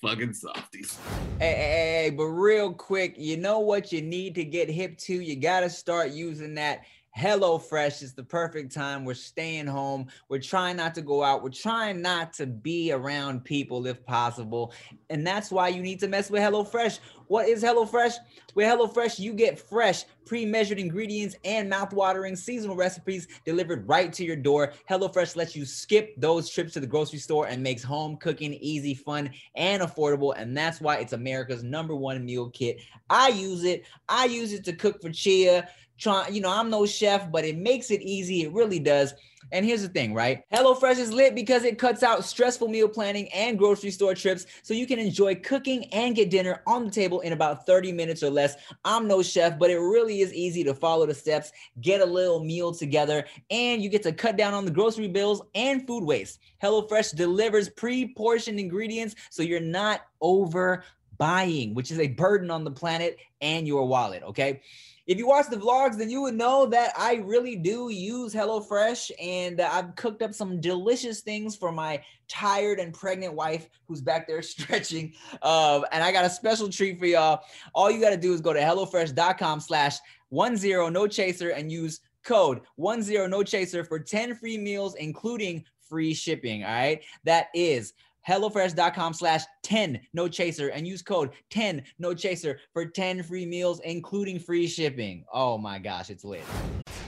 [0.01, 0.97] Fucking softies.
[1.39, 5.13] Hey, hey, hey, but real quick, you know what you need to get hip to?
[5.13, 6.81] You got to start using that.
[7.17, 9.03] HelloFresh is the perfect time.
[9.03, 10.07] We're staying home.
[10.29, 11.41] We're trying not to go out.
[11.41, 14.71] We're trying not to be around people if possible.
[15.09, 16.99] And that's why you need to mess with HelloFresh.
[17.27, 18.13] What is HelloFresh?
[18.55, 24.23] With HelloFresh, you get fresh, pre measured ingredients and mouth-watering seasonal recipes delivered right to
[24.23, 24.73] your door.
[24.89, 28.93] HelloFresh lets you skip those trips to the grocery store and makes home cooking easy,
[28.93, 30.33] fun, and affordable.
[30.37, 32.79] And that's why it's America's number one meal kit.
[33.09, 33.83] I use it.
[34.07, 35.69] I use it to cook for Chia.
[35.99, 38.43] Try, you know, I'm no chef, but it makes it easy.
[38.43, 39.15] It really does.
[39.51, 40.43] And here's the thing, right?
[40.51, 44.73] HelloFresh is lit because it cuts out stressful meal planning and grocery store trips so
[44.73, 48.29] you can enjoy cooking and get dinner on the table in about 30 minutes or
[48.29, 48.55] less.
[48.83, 52.43] I'm no chef, but it really is easy to follow the steps, get a little
[52.43, 56.39] meal together, and you get to cut down on the grocery bills and food waste.
[56.61, 60.83] HelloFresh delivers pre-portioned ingredients so you're not over
[61.17, 64.61] buying, which is a burden on the planet and your wallet, okay?
[65.07, 69.11] If you watch the vlogs, then you would know that I really do use HelloFresh
[69.21, 74.01] and uh, I've cooked up some delicious things for my tired and pregnant wife who's
[74.01, 75.13] back there stretching.
[75.41, 77.39] Um, and I got a special treat for y'all.
[77.73, 81.71] All you got to do is go to HelloFresh.com slash one zero no chaser and
[81.71, 86.65] use code one zero no chaser for 10 free meals, including free shipping.
[86.65, 87.01] All right.
[87.23, 87.93] That is
[88.27, 93.79] HelloFresh.com slash 10 no chaser and use code 10 no chaser for 10 free meals,
[93.83, 95.25] including free shipping.
[95.33, 96.43] Oh my gosh, it's lit.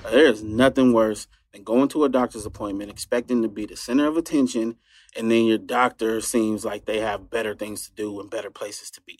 [0.10, 4.18] There's nothing worse than going to a doctor's appointment expecting to be the center of
[4.18, 4.78] attention,
[5.16, 8.90] and then your doctor seems like they have better things to do and better places
[8.92, 9.20] to be.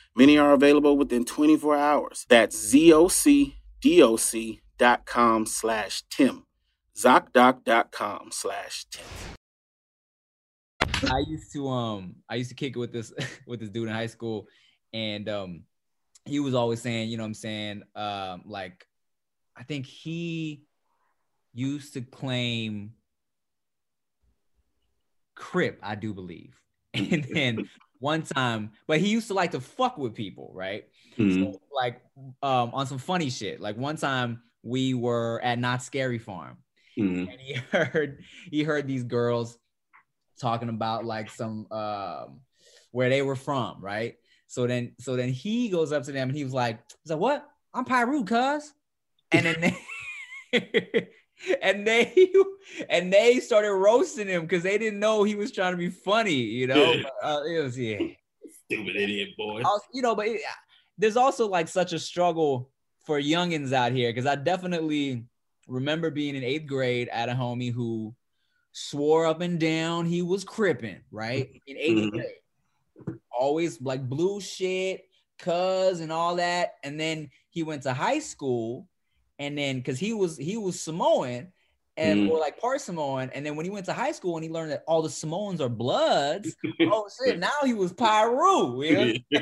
[0.15, 2.25] Many are available within 24 hours.
[2.27, 6.43] That's ZocDoc.com slash Tim.
[6.97, 9.05] ZocDoc.com slash Tim.
[11.03, 13.13] I used to um I used to kick it with this
[13.47, 14.47] with this dude in high school
[14.93, 15.63] and um
[16.25, 18.85] he was always saying, you know what I'm saying, um like
[19.55, 20.63] I think he
[21.53, 22.91] used to claim
[25.35, 26.59] Crip, I do believe.
[26.93, 27.69] And then
[28.01, 30.85] one time, but he used to like to fuck with people, right?
[31.17, 31.53] Mhm.
[31.53, 32.01] So, like
[32.43, 33.61] um on some funny shit.
[33.61, 36.57] Like one time we were at Knott's Scary Farm
[36.99, 37.29] Mhm.
[37.31, 39.57] and he heard he heard these girls
[40.39, 42.41] talking about like some um
[42.91, 44.15] where they were from, right?
[44.47, 47.19] So then so then he goes up to them and he was like, he's like,
[47.19, 47.47] what?
[47.73, 48.73] I'm Pyru, cuz.
[49.31, 49.77] And then they
[51.61, 52.31] and they
[52.89, 56.33] and they started roasting him because they didn't know he was trying to be funny,
[56.33, 56.93] you know.
[56.93, 57.01] Yeah.
[57.03, 57.99] But, uh, it was yeah.
[58.65, 59.63] Stupid idiot boy.
[59.93, 60.41] You know, but it,
[60.97, 62.69] there's also like such a struggle
[63.05, 65.25] for youngins out here because I definitely
[65.67, 68.15] remember being in eighth grade at a homie who
[68.71, 71.49] swore up and down he was cripping, right?
[71.67, 72.11] In eighth Mhm.
[72.11, 73.17] grade.
[73.31, 75.05] Always like blue shit,
[75.39, 76.75] cuz and all that.
[76.83, 78.87] And then he went to high school,
[79.41, 81.51] and then because he was he was Samoan
[81.97, 82.29] and Mhm.
[82.31, 84.71] or like part Samoan, and then when he went to high school and he learned
[84.71, 88.81] that all the Samoans are bloods, oh shit, now he was Piru.
[88.83, 89.39] You know?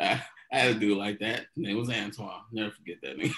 [0.00, 1.40] I, I had a dude like that.
[1.54, 2.42] His name was Antoine.
[2.52, 3.34] Never forget that name.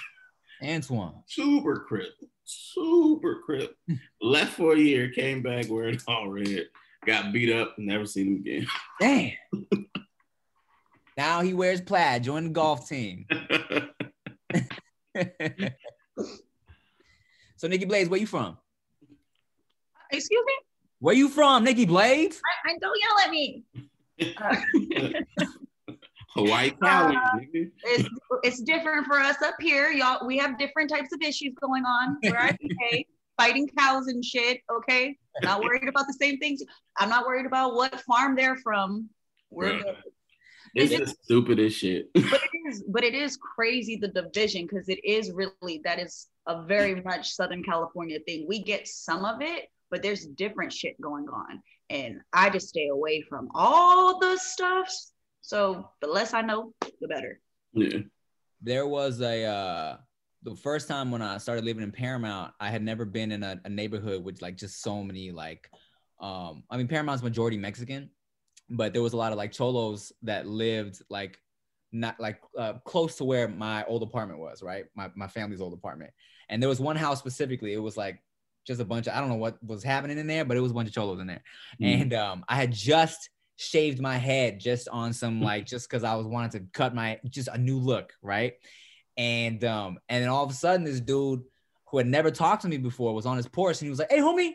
[0.62, 1.22] Antoine.
[1.26, 2.14] Super crip.
[2.44, 3.76] Super crip.
[4.20, 6.66] Left for a year, came back wearing all red,
[7.06, 8.66] got beat up, never seen him again.
[9.00, 9.32] Damn.
[11.16, 13.26] now he wears plaid, joined the golf team.
[17.57, 18.57] so Nikki Blades, where you from?
[20.11, 20.55] Excuse me?
[21.01, 22.40] Where you from, Nikki Blades?
[22.66, 23.64] I, I don't yell at me.
[26.35, 27.70] Uh, Hawaii Cali, nigga.
[27.85, 28.09] it's
[28.42, 30.27] it's different for us up here, y'all.
[30.27, 32.16] We have different types of issues going on.
[32.22, 33.05] Where I okay,
[33.37, 34.61] fighting cows and shit.
[34.70, 36.62] Okay, not worried about the same things.
[36.98, 39.11] I'm not worried about what farm they're from.
[39.51, 39.83] We're Right.
[39.85, 39.96] good.
[40.74, 42.11] It's Is it- the stupidest shit.
[42.14, 46.28] but it is but it is crazy the division because it is really that is
[46.46, 48.46] a very much southern california thing.
[48.48, 51.62] We get some of it but there's different shit going on.
[51.90, 55.12] And i just stay away from all the stuffs.
[55.42, 57.40] So the less i know the better.
[57.74, 57.98] Yeah.
[58.62, 59.96] There was a uh
[60.44, 63.61] the first time when I started living in Paramount, I had never been in a,
[63.64, 65.70] a neighborhood with like just so many like
[66.20, 68.11] um I mean Paramount's majority Mexican,
[68.72, 71.38] but there was a lot of like cholos that lived like
[71.92, 74.87] not like uh, close to where my old apartment was, right?
[74.94, 76.11] My my family's old apartment.
[76.48, 78.22] And there was one house specifically, it was like
[78.66, 80.70] just a bunch of I don't know what was happening in there, but it was
[80.70, 81.42] a bunch of cholos in there.
[81.80, 82.00] Mhm.
[82.02, 86.14] And um I had just shaved my head just on some like just because I
[86.14, 88.54] was wanting to cut my just a new look, right?
[89.16, 91.42] And um and then all of a sudden this dude
[91.90, 94.11] who had never talked to me before was on his porch and he was like,
[94.11, 94.52] "Hey homie,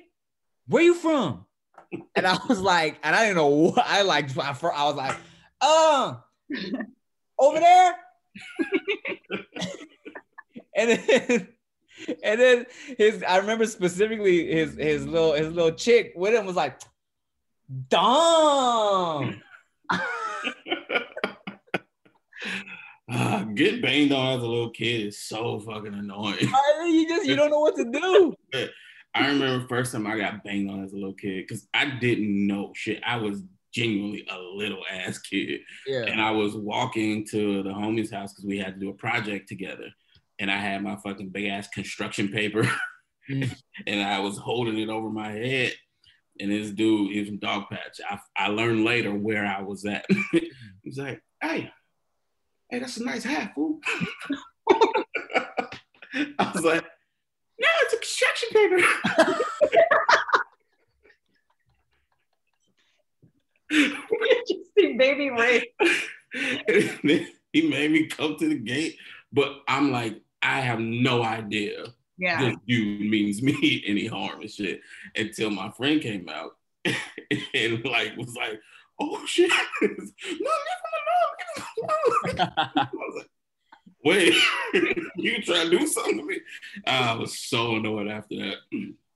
[0.66, 1.46] where you from?"
[2.16, 4.38] And I was like, and I didn't know what I like.
[4.38, 5.16] I was like,
[5.62, 6.16] "Uh,
[7.40, 7.96] over there."
[10.76, 11.48] and then
[12.24, 12.66] and then
[12.98, 16.82] his I remember specifically his his little his little chick with him was like,
[17.90, 19.42] "Dom."
[23.10, 26.36] Ah, get banged on as a little kid is so fucking annoying.
[26.42, 28.36] I mean, you just you don't know what to do.
[29.16, 32.48] I remember first time I got banged on as a little kid because I didn't
[32.48, 33.02] know shit.
[33.06, 33.44] I was
[33.74, 35.62] genuinely a little ass kid.
[35.86, 36.04] Yeah.
[36.04, 39.48] And I was walking to the homie's house because we had to do a project
[39.48, 39.90] together.
[40.40, 42.70] And I had my fucking big ass construction paper
[43.30, 43.54] Mm.
[43.86, 45.74] and I was holding it over my head.
[46.40, 48.00] And this dude, he was from Dog Patch.
[48.10, 50.06] I, I learned later where I was at.
[50.84, 51.70] He's like, hey,
[52.70, 53.80] hey, that's a nice hat, fool.
[56.40, 56.86] I was like,
[57.90, 58.78] it's a construction paper.
[64.48, 65.62] just see baby ray
[67.52, 68.96] he made me come to the gate,
[69.34, 71.86] but I'm like, I have no idea
[72.20, 74.82] yeah this dude means me any harm and shit
[75.16, 76.58] until my friend came out
[77.54, 78.60] and like was like,
[79.00, 81.34] oh shit, no, leave him alone,
[82.24, 82.70] leave him alone.
[82.76, 83.30] I was like,
[84.08, 84.34] wait,
[85.18, 86.40] you trying to do something to me?
[86.86, 88.56] I was so annoyed after that.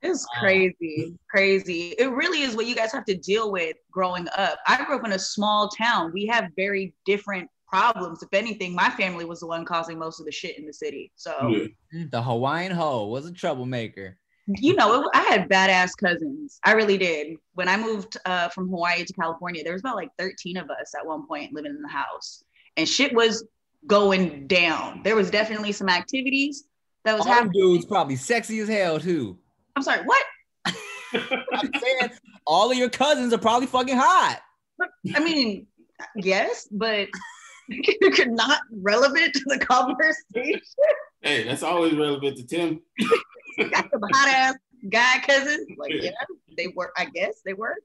[0.03, 0.39] It's Wow.
[0.41, 1.93] crazy, crazy.
[1.99, 4.57] It really is what you guys have to deal with growing up.
[4.67, 6.11] I grew up in a small town.
[6.13, 8.21] We have very different problems.
[8.23, 11.11] If anything, my family was the one causing most of the shit in the city.
[11.15, 11.33] So,
[11.91, 12.05] Yeah.
[12.11, 14.17] The Hawaiian hoe was a troublemaker.
[14.47, 16.59] you know, it, I had badass cousins.
[16.65, 17.37] I really did.
[17.53, 20.93] When I moved uh, from Hawaii to California, there was about like 13 of us
[20.99, 22.43] at one point living in the house,
[22.75, 23.45] and shit was
[23.87, 25.01] going down.
[25.03, 26.65] There was definitely some activities
[27.03, 27.61] that was All them happening.
[27.61, 29.37] dudes probably sexy as hell too.
[29.75, 30.23] I'm sorry, what?
[31.13, 32.11] I'm saying
[32.45, 34.39] all of your cousins are probably fucking hot.
[35.15, 35.67] I mean,
[36.15, 37.07] yes, but
[37.67, 40.61] you're not relevant to the conversation.
[41.21, 42.81] Hey, that's always relevant to Tim.
[43.57, 44.55] Got some hot ass
[44.89, 45.67] guy cousins.
[45.77, 46.11] Like, yeah,
[46.57, 47.75] they were, I guess they were.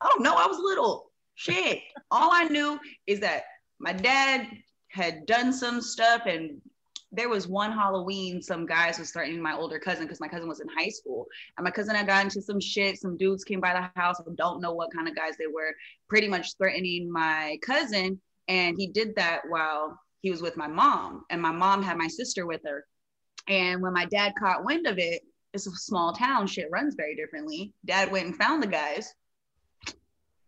[0.00, 0.34] I don't know.
[0.34, 1.10] I was little.
[1.34, 1.80] Shit.
[2.10, 3.44] All I knew is that
[3.78, 4.48] my dad
[4.96, 6.58] had done some stuff and
[7.12, 10.60] there was one Halloween, some guys was threatening my older cousin because my cousin was
[10.60, 11.26] in high school.
[11.56, 12.98] And my cousin had gotten into some shit.
[12.98, 14.20] Some dudes came by the house.
[14.20, 15.72] I don't know what kind of guys they were,
[16.08, 18.20] pretty much threatening my cousin.
[18.48, 21.24] And he did that while he was with my mom.
[21.30, 22.84] And my mom had my sister with her.
[23.48, 25.22] And when my dad caught wind of it,
[25.52, 27.72] it's a small town, shit runs very differently.
[27.84, 29.14] Dad went and found the guys,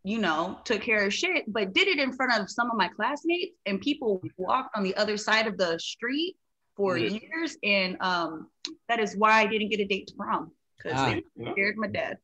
[0.09, 2.89] you know, took care of shit, but did it in front of some of my
[2.89, 3.55] classmates.
[3.67, 6.37] And people walked on the other side of the street
[6.77, 7.19] for Yeah.
[7.21, 7.59] years.
[7.63, 8.49] And um,
[8.89, 10.51] that is why I didn't get a date to prom.
[10.79, 11.13] because Ah.
[11.37, 12.17] they scared my dad.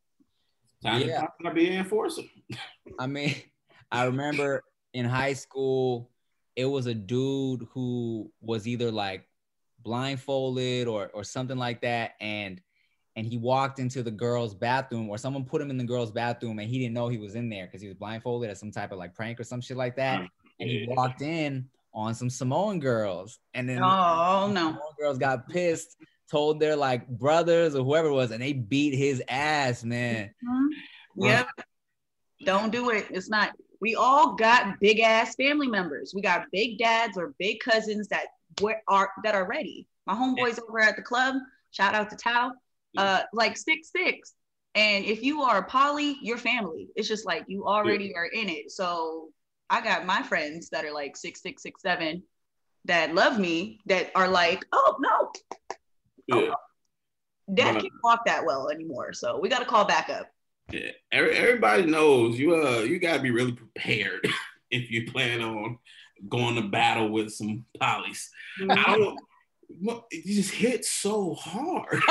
[0.83, 1.07] Time Yeah.
[1.07, 2.23] to time to be an enforcer.
[3.01, 3.35] I mean,
[3.93, 4.63] I remember
[4.95, 6.09] in high school,
[6.57, 9.29] it was a dude who was either like
[9.81, 12.63] blindfolded or or something like that, and
[13.17, 16.59] and he walked into the girls' bathroom, or someone put him in the girls' bathroom,
[16.59, 18.93] and he didn't know he was in there because he was blindfolded as some type
[18.93, 20.21] of like prank or some shit like that.
[20.61, 24.71] And he walked in on some Samoan girls, and then Oh no.
[24.73, 25.97] Samoan girls got pissed,
[26.31, 30.35] told their like brothers or whoever it was, and they beat his ass, man.
[30.45, 30.69] Mhm.
[31.17, 31.49] Yep.
[32.45, 33.07] Don't do it.
[33.11, 33.55] It's not.
[33.81, 36.13] We all got big ass family members.
[36.15, 38.27] We got big dads or big cousins that
[38.61, 39.87] we- are that are ready.
[40.07, 41.37] My homeboys over at the club.
[41.71, 42.53] Shout out to Tao.
[42.97, 44.35] Uh, like six six.
[44.75, 46.89] And if you are poly, you're family.
[46.97, 48.71] It's just like you already are in it.
[48.73, 49.29] So
[49.71, 52.23] I got my friends that are like six six six seven
[52.87, 55.33] that love me that are like, oh no,
[56.27, 56.55] Yeah.
[57.53, 59.13] dad can't walk that well anymore.
[59.13, 60.29] So we got to call back up.
[60.73, 62.55] Yeah, Every, everybody knows you.
[62.55, 64.27] Uh, you gotta be really prepared
[64.71, 65.79] if you plan on
[66.29, 68.29] going to battle with some polys.
[68.61, 69.19] I don't.
[69.81, 72.01] What- It just hits so hard.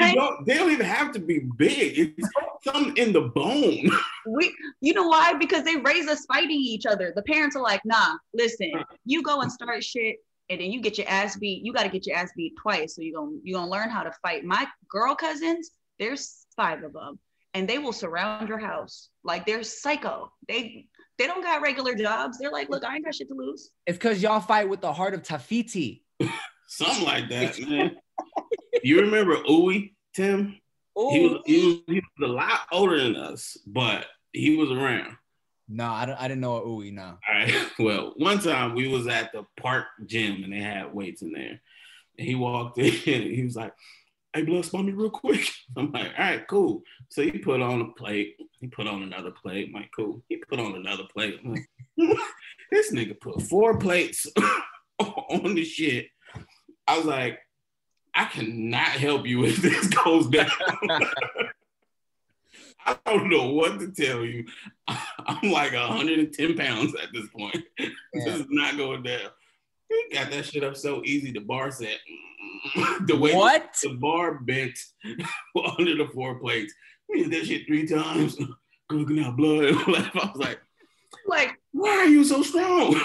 [0.00, 2.14] You don't- they don't even have to be big.
[2.18, 2.28] It's
[2.62, 3.88] something in the bone.
[4.26, 5.34] we you know why?
[5.34, 7.12] Because they raise us fighting each other.
[7.14, 8.72] The parents are like nah listen
[9.04, 10.16] you go and start shit
[10.50, 11.64] and then you get your ass beat.
[11.64, 14.02] You got to get your ass beat twice so you're gonna you're gonna learn how
[14.02, 14.44] to fight.
[14.44, 17.18] My girl cousins there's five of them
[17.52, 19.08] and they will surround your house.
[19.24, 20.32] Like they're psycho.
[20.48, 20.86] They
[21.18, 22.38] they don't got regular jobs.
[22.38, 23.70] They're like look i ain't got shit to lose.
[23.86, 26.02] It's because y'all fight with the heart of Tafiti.
[26.68, 27.96] Something like that, man.
[28.82, 30.60] you remember Uwe, Tim?
[30.96, 35.16] He was, he was he was a lot older than us, but he was around.
[35.68, 36.92] No, I, don't, I didn't know a ooey.
[36.92, 37.02] No.
[37.02, 37.54] All right.
[37.78, 41.60] Well, one time we was at the park gym and they had weights in there.
[42.18, 43.72] And he walked in and he was like,
[44.32, 45.48] Hey, blood, spot me real quick.
[45.76, 46.82] I'm like, all right, cool.
[47.08, 48.34] So he put on a plate.
[48.60, 49.68] He put on another plate.
[49.68, 50.22] I'm like, cool.
[50.28, 51.38] He put on another plate.
[51.44, 52.18] I'm like,
[52.72, 54.26] this nigga put four plates
[55.44, 56.08] on the shit.
[56.86, 57.38] I was like,
[58.14, 60.48] I cannot help you if this goes down.
[62.86, 64.44] I don't know what to tell you.
[64.86, 67.56] I'm like 110 pounds at this point.
[67.78, 69.30] This is not going down.
[69.88, 71.32] He got that shit up so easy.
[71.32, 71.98] The bar set.
[73.06, 73.74] The way What?
[73.82, 74.78] the bar bent
[75.78, 76.74] under the four plates.
[77.08, 78.36] We did that shit three times.
[78.90, 79.64] Looking out blood.
[79.64, 80.60] I was like,
[81.26, 83.00] like why are you so strong?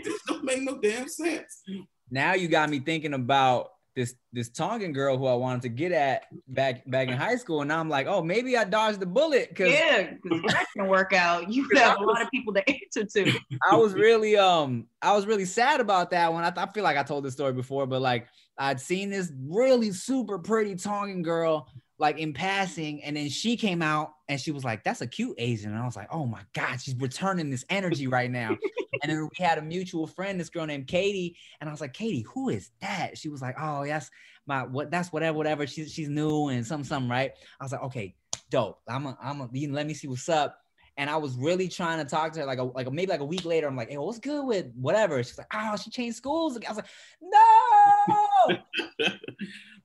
[0.04, 1.62] this don't make no damn sense.
[2.10, 5.90] Now you got me thinking about this this Tongan girl who I wanted to get
[5.90, 9.06] at back back in high school, and now I'm like, oh, maybe I dodged the
[9.06, 12.62] bullet because yeah because that can work out you have a lot of people to
[12.68, 13.38] answer to
[13.68, 16.44] I was really um I was really sad about that one.
[16.44, 19.32] I, th- I feel like I told this story before, but like I'd seen this
[19.48, 21.68] really super pretty Tongan girl
[21.98, 25.34] like in passing, and then she came out and she was like, "That's a cute
[25.38, 28.56] Asian," and I was like, "Oh my god, she's returning this energy right now."
[29.02, 31.92] and then we had a mutual friend, this girl named Katie, and I was like,
[31.92, 34.10] "Katie, who is that?" She was like, "Oh, yes,
[34.46, 34.90] my what?
[34.90, 35.66] That's whatever, whatever.
[35.66, 38.14] She's she's new and some something, right?" I was like, "Okay,
[38.48, 38.80] dope.
[38.88, 40.56] I'm a, I'm a, you let me see what's up."
[40.96, 43.20] And I was really trying to talk to her, like a, like a, maybe like
[43.20, 43.66] a week later.
[43.66, 46.78] I'm like, "Hey, what's good with whatever?" She's like, "Oh, she changed schools." I was
[46.78, 46.86] like,
[47.20, 48.58] "No."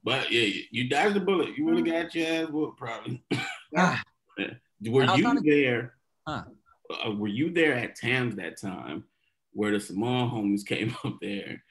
[0.03, 1.57] but yeah, you- dodged the bullet.
[1.57, 3.23] You really got your ass whooped, probably.
[3.75, 4.03] Ah,
[4.85, 5.93] Were And I was you there?
[6.27, 6.43] Huh.
[7.03, 9.05] Uh, were you there at Tams that time
[9.53, 11.63] where the Samoan homies came up there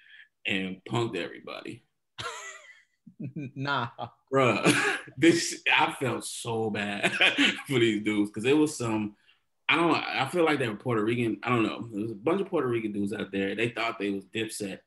[0.45, 1.85] and punked everybody?
[3.55, 3.89] nah.
[4.33, 7.12] Bruh, this I felt so bad
[7.68, 9.14] for these dudes because it was some.
[9.68, 9.95] I don't.
[9.95, 11.39] I feel like they were Puerto Rican.
[11.43, 11.89] I don't know.
[11.93, 13.55] There was a bunch of Puerto Rican dudes out there.
[13.55, 14.80] They thought they was Dipset.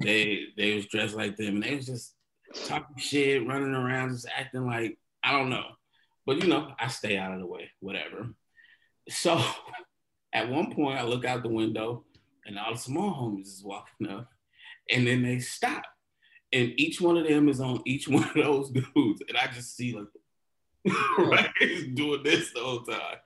[0.00, 2.14] They they was dressed like them, and they was just
[2.54, 5.64] talking shit, running around, just acting like I don't know.
[6.26, 8.28] But you know, I stay out of the way, whatever.
[9.08, 9.42] So
[10.32, 12.04] at one point, I look out the window,
[12.46, 14.28] and all the small homies is walking up,
[14.90, 15.82] and then they stop,
[16.52, 19.76] and each one of them is on each one of those dudes, and I just
[19.76, 20.06] see like.
[21.18, 23.18] right, he's doing this the whole time.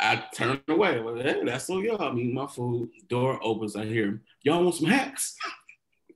[0.00, 0.98] I turn away.
[0.98, 2.02] Well, hey, that's all y'all.
[2.02, 2.88] I'm eating my food.
[3.08, 3.76] Door opens.
[3.76, 4.20] I hear.
[4.42, 5.36] Y'all want some hacks?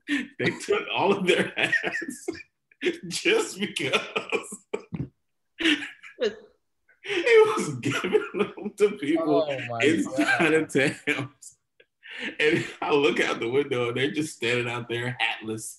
[0.38, 2.26] they took all of their hats
[3.09, 3.98] just because
[5.61, 5.76] he
[7.57, 10.55] was giving them to people Oh inside god.
[10.55, 11.57] of towns.
[12.38, 15.78] And I look out the window and they're just standing out there hatless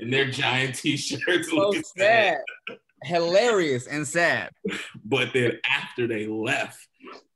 [0.00, 2.38] in their giant t-shirts So looking sad.
[2.68, 2.78] sad.
[3.04, 4.50] Hilarious and sad.
[5.04, 6.88] But then after they left,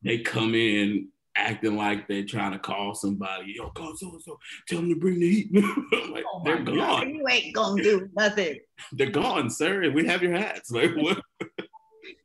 [0.03, 3.55] they come in acting like they're trying to call somebody.
[3.57, 4.39] Yo, call so and so.
[4.69, 5.51] Tell them to bring the heat.
[5.93, 7.15] I'm like, Oh they're my God, gone.
[7.15, 8.59] You ain't gonna do nothing.
[8.93, 9.91] They're gone, sir.
[9.91, 10.71] We have your hats.
[10.81, 11.21] Like what?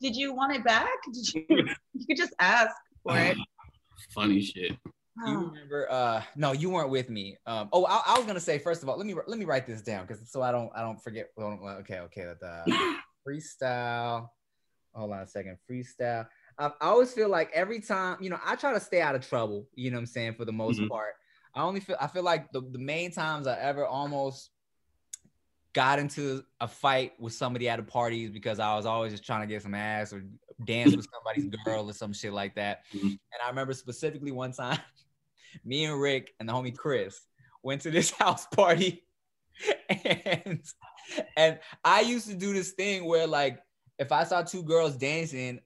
[0.02, 0.90] Did you want it back?
[1.14, 1.46] Did you?
[1.94, 3.38] You could just ask for it.
[4.14, 4.72] Funny shit.
[5.26, 5.90] You remember?
[5.90, 7.38] Uh, no, you weren't with me.
[7.46, 9.66] Um, oh, I, I was gonna say first of all, let me let me write
[9.66, 11.30] this down because so I don't I don't forget.
[11.38, 12.98] Well, okay, okay, the
[13.28, 14.30] freestyle.
[14.94, 16.28] Hold on a second, freestyle.
[16.58, 19.68] I, always feel like every time, you know, I try to stay out of trouble.
[19.76, 20.90] You know what I'm saying for the most Mhm.
[20.90, 21.16] part.
[21.54, 24.52] I only feel I feel like the the main times I ever almost
[25.74, 29.26] got into a fight with somebody at a party is because I was always just
[29.26, 30.24] trying to get some ass or
[30.64, 32.84] dance with somebody's girl or some shit like that.
[32.94, 33.08] Mhm.
[33.12, 34.80] And I remember specifically one time,
[35.66, 37.22] me and Rick and the homie Chris
[37.64, 39.06] went to this house party,
[39.90, 40.62] and
[41.38, 43.60] and I used to do this thing where like
[43.98, 45.60] if I saw two girls dancing,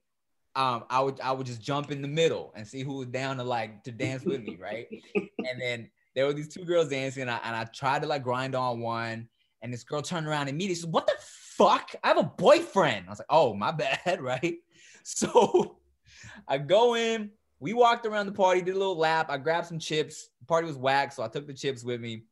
[0.60, 3.38] um, I would I would just jump in the middle and see who was down
[3.38, 4.88] to like to dance with me, right?
[5.16, 8.24] and then there were these two girls dancing, and I, and I tried to like
[8.24, 9.30] grind on one,
[9.62, 11.92] and this girl turned around and immediately said, "What the fuck?
[12.04, 13.72] I have a boyfriend." I was like, "Oh, my
[14.06, 14.58] bad," right?
[15.04, 15.78] So
[16.46, 17.32] I go in.
[17.62, 19.28] We walked around the party, did a little lap.
[19.30, 20.30] I grabbed some chips.
[20.42, 22.24] The party was whack, so I took the chips with me.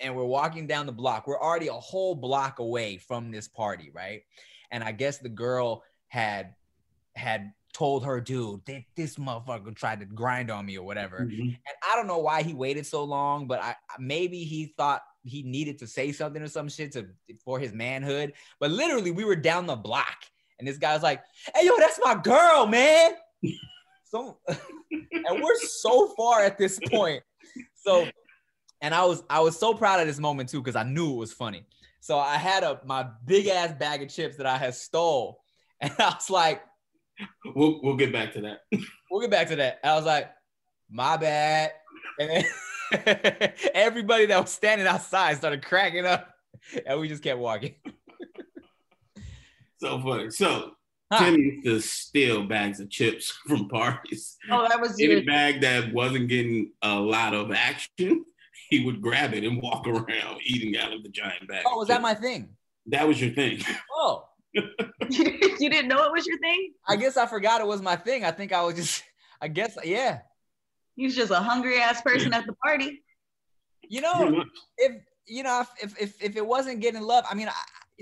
[0.00, 1.26] And we're walking down the block.
[1.26, 4.22] We're already a whole block away from this party, right?
[4.70, 6.54] And I guess the girl had
[7.16, 11.20] had told her dude that this motherfucker tried to grind on me or whatever.
[11.20, 11.40] Mhm.
[11.40, 15.42] And I don't know why he waited so long, but I maybe he thought he
[15.42, 17.08] needed to say something or some shit to
[17.44, 18.32] for his manhood.
[18.60, 20.24] But literally, we were down the block,
[20.58, 21.22] and this guy was like,
[21.54, 23.14] "Hey, yo, that's my girl, man."
[24.08, 27.24] So, and we're so far at this point.
[27.74, 28.08] So,
[28.80, 31.16] and I was I was so proud of this moment too because I knew it
[31.16, 31.66] was funny.
[32.00, 35.42] So I had a my big ass bag of chips that I had stole,
[35.80, 36.62] and I was like,
[37.54, 38.60] We'll we'll get back to that.
[39.10, 39.80] we'll get back to that.
[39.82, 40.30] I was like,
[40.90, 41.72] my bad.
[42.18, 42.44] And
[42.92, 46.30] then everybody that was standing outside started cracking up.
[46.84, 47.74] And we just kept walking.
[49.78, 50.30] So funny.
[50.30, 50.72] So
[51.12, 51.24] Huh.
[51.24, 54.36] Tim used to steal bags of chips from parties.
[54.50, 58.24] Oh, that was Any your, bag that wasn't getting a lot of action,
[58.70, 61.62] he would grab it and walk around eating out of the giant bag.
[61.66, 62.48] Oh, of was that my thing?
[62.86, 63.60] That was your thing.
[63.92, 64.26] Oh,
[65.10, 66.72] you didn't know it was your thing.
[66.86, 68.24] I guess I forgot it was my thing.
[68.24, 69.02] I think I was just,
[69.40, 70.20] I guess, yeah.
[70.94, 73.02] He was just a hungry ass person at the party.
[73.88, 74.44] You know,
[74.78, 74.92] if
[75.26, 77.52] you know, if if if it wasn't getting love, I mean, I,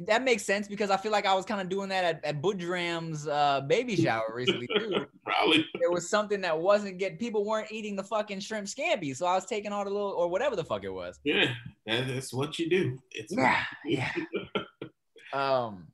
[0.06, 2.42] that makes sense because I feel like I was kind of doing that at, at
[2.42, 5.06] Budram's uh, baby shower recently too.
[5.24, 5.66] Probably.
[5.80, 9.34] there was something that wasn't getting people weren't eating the fucking shrimp scampi, so I
[9.34, 11.18] was taking all the little or whatever the fuck it was.
[11.24, 11.52] Yeah,
[11.86, 12.98] that's what you do.
[13.10, 14.10] It's yeah, yeah.
[15.32, 15.88] Um,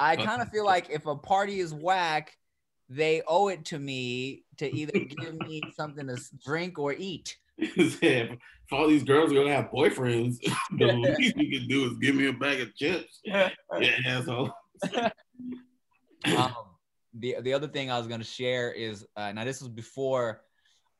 [0.00, 2.36] I kind of feel like if a party is whack,
[2.88, 7.36] they owe it to me to either give me something to drink or eat.
[7.58, 8.38] if
[8.72, 10.38] all these girls are gonna have boyfriends,
[10.78, 13.20] the least you can do is give me a bag of chips.
[13.24, 13.50] Yeah,
[14.06, 14.50] asshole.
[16.24, 16.54] um,
[17.14, 20.40] the the other thing I was gonna share is uh, now this was before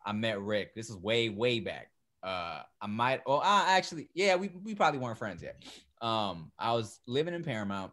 [0.05, 0.74] I met Rick.
[0.74, 1.90] This is way way back.
[2.22, 3.22] Uh, I might.
[3.26, 5.62] Oh, I actually, yeah, we we probably weren't friends yet.
[6.03, 7.92] Um, I was living in Paramount,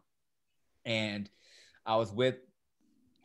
[0.88, 1.28] and
[1.84, 2.36] I was with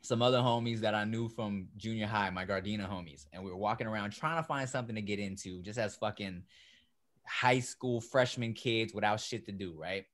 [0.01, 3.57] some other homies that I knew from junior high, my Gardena homies, and we were
[3.57, 6.43] walking around trying to find something to get into, just as fucking
[7.26, 10.05] high school freshman kids without shit to do, right?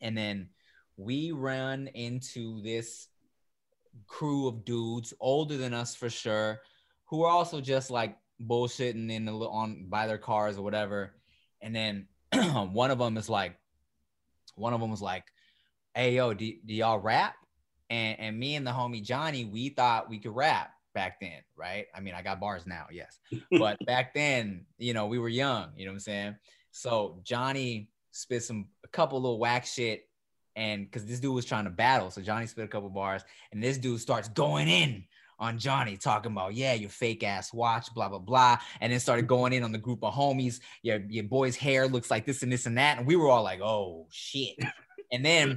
[0.00, 0.48] And then
[0.96, 3.08] we run into this
[4.06, 6.62] crew of dudes older than us for sure,
[7.04, 11.12] who are also just like bullshitting in the on by their cars or whatever.
[11.60, 12.06] And then
[12.72, 13.58] one of them is like,
[14.54, 15.24] one of them was like,
[15.94, 17.34] "Hey yo, do, do y'all rap?"
[17.88, 21.86] And and me and the homie Johnny, we thought we could rap back then, right?
[21.94, 23.18] I mean, I got bars now, yes,
[23.58, 25.70] but back then, you know, we were young.
[25.76, 26.36] You know what I'm saying?
[26.72, 30.08] So Johnny spit some a couple little whack shit
[30.56, 33.22] and because this dude was trying to battle, so Johnny spit a couple bars,
[33.52, 35.04] and this dude starts going in
[35.38, 39.26] on Johnny, talking about yeah, your fake ass watch, blah blah blah, and then started
[39.26, 40.60] going in on the group of homies.
[40.82, 43.42] Your your boy's hair looks like this and this and that, and we were all
[43.42, 44.56] like, oh shit.
[45.12, 45.56] And then,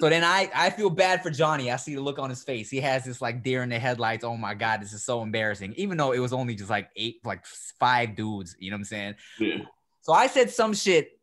[0.00, 1.70] so then I I feel bad for Johnny.
[1.70, 2.68] I see the look on his face.
[2.68, 4.24] He has this like deer in the headlights.
[4.24, 5.74] Oh my god, this is so embarrassing.
[5.76, 7.44] Even though it was only just like eight, like
[7.78, 8.56] five dudes.
[8.58, 9.14] You know what I'm saying?
[9.38, 9.58] Yeah.
[10.00, 11.18] So I said some shit,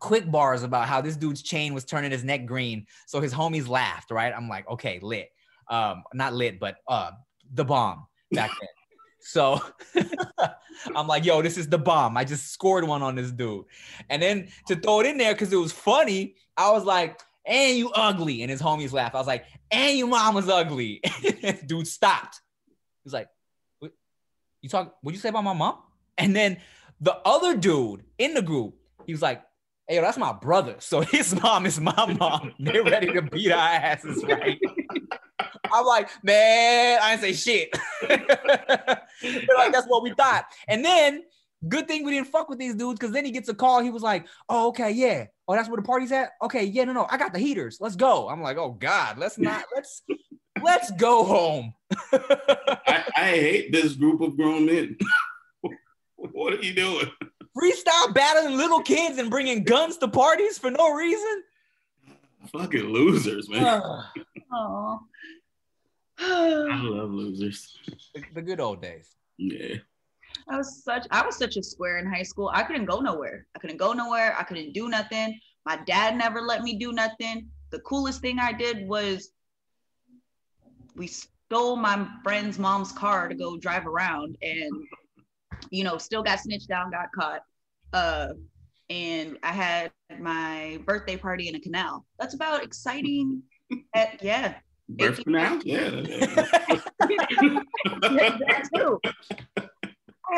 [0.00, 2.86] quick bars about how this dude's chain was turning his neck green.
[3.06, 4.32] So his homies laughed, right?
[4.36, 5.30] I'm like, okay, lit.
[5.70, 7.12] Um, not lit, but uh
[7.52, 8.68] the bomb back then.
[9.20, 9.60] So
[10.94, 12.16] I'm like, yo, this is the bomb.
[12.16, 13.64] I just scored one on this dude.
[14.08, 17.76] And then to throw it in there because it was funny, I was like, and
[17.76, 18.42] you ugly.
[18.42, 19.14] And his homies laugh.
[19.14, 21.00] I was like, and your mama's ugly.
[21.66, 22.40] dude stopped.
[23.02, 23.28] He's like,
[23.78, 23.92] what?
[24.60, 25.78] You talk, what'd you say about my mom?
[26.16, 26.58] And then
[27.00, 28.74] the other dude in the group,
[29.06, 29.42] he was like,
[29.88, 30.76] Hey, yo, that's my brother.
[30.80, 32.52] So his mom is my mom.
[32.58, 34.58] They're ready to beat our asses, right?
[35.72, 37.78] I'm like, man, I didn't say shit.
[38.08, 40.46] Like, that's what we thought.
[40.66, 41.24] And then
[41.66, 43.82] good thing we didn't fuck with these dudes because then he gets a call.
[43.82, 45.26] He was like, oh, okay, yeah.
[45.46, 46.32] Oh, that's where the party's at?
[46.42, 47.06] Okay, yeah, no, no.
[47.10, 47.78] I got the heaters.
[47.80, 48.28] Let's go.
[48.28, 50.02] I'm like, oh God, let's not, let's
[50.62, 51.74] let's go home.
[52.12, 54.96] I, I hate this group of grown men.
[56.16, 57.10] what are you doing?
[57.56, 61.42] Freestyle battling little kids and bringing guns to parties for no reason.
[62.52, 63.82] Fucking losers, man.
[64.52, 65.00] Oh.
[66.20, 67.76] I love losers.
[68.14, 69.08] the, the good old days.
[69.38, 69.76] Yeah.
[70.50, 72.50] I was such I was such a square in high school.
[72.52, 73.46] I couldn't go nowhere.
[73.54, 74.34] I couldn't go nowhere.
[74.38, 75.38] I couldn't do nothing.
[75.66, 77.48] My dad never let me do nothing.
[77.70, 79.32] The coolest thing I did was
[80.96, 84.70] we stole my friend's mom's car to go drive around and
[85.70, 87.42] you know, still got snitched down, got caught.
[87.92, 88.28] Uh
[88.90, 92.06] and I had my birthday party in a canal.
[92.18, 93.42] That's about exciting.
[93.94, 94.54] At, yeah.
[94.88, 95.60] Birth canal?
[95.64, 95.90] Yeah.
[98.00, 98.98] that too.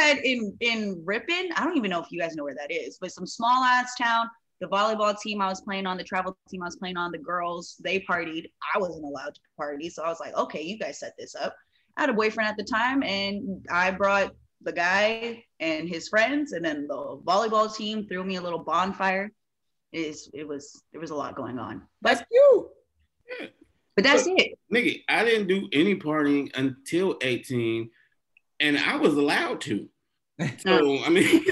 [0.00, 1.50] I had in in Ripon.
[1.56, 3.94] I don't even know if you guys know where that is, but some small ass
[3.96, 4.26] town.
[4.60, 7.18] The volleyball team I was playing on, the travel team I was playing on, the
[7.18, 8.44] girls they partied.
[8.74, 11.54] I wasn't allowed to party, so I was like, okay, you guys set this up.
[11.96, 16.52] I had a boyfriend at the time, and I brought the guy and his friends,
[16.52, 19.32] and then the volleyball team threw me a little bonfire.
[19.92, 23.50] It is it was there was a lot going on, That's cute.
[23.96, 24.58] but that's it.
[24.72, 27.90] Nigga, I didn't do any partying until 18,
[28.60, 29.88] and I was allowed to.
[30.58, 31.44] So, I mean,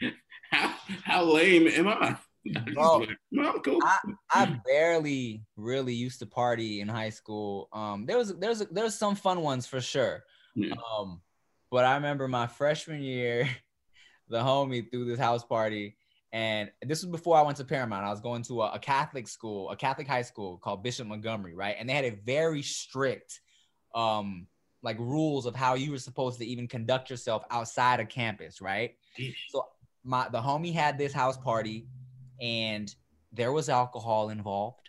[0.52, 2.16] how, how lame am I?
[2.54, 3.80] I Bro, went, no, I'm cool.
[3.82, 3.98] I,
[4.30, 7.68] I barely really used to party in high school.
[7.72, 10.22] Um, there was there's there's some fun ones for sure.
[10.54, 10.74] Yeah.
[10.74, 11.20] Um,
[11.70, 13.48] but I remember my freshman year,
[14.28, 15.96] the homie threw this house party,
[16.32, 18.04] and this was before I went to Paramount.
[18.04, 21.54] I was going to a, a Catholic school, a Catholic high school called Bishop Montgomery,
[21.54, 21.76] right?
[21.78, 23.40] And they had a very strict,
[23.94, 24.46] um,
[24.86, 28.94] like rules of how you were supposed to even conduct yourself outside of campus, right?
[29.48, 29.66] So
[30.04, 31.88] my the homie had this house party,
[32.40, 32.94] and
[33.32, 34.88] there was alcohol involved.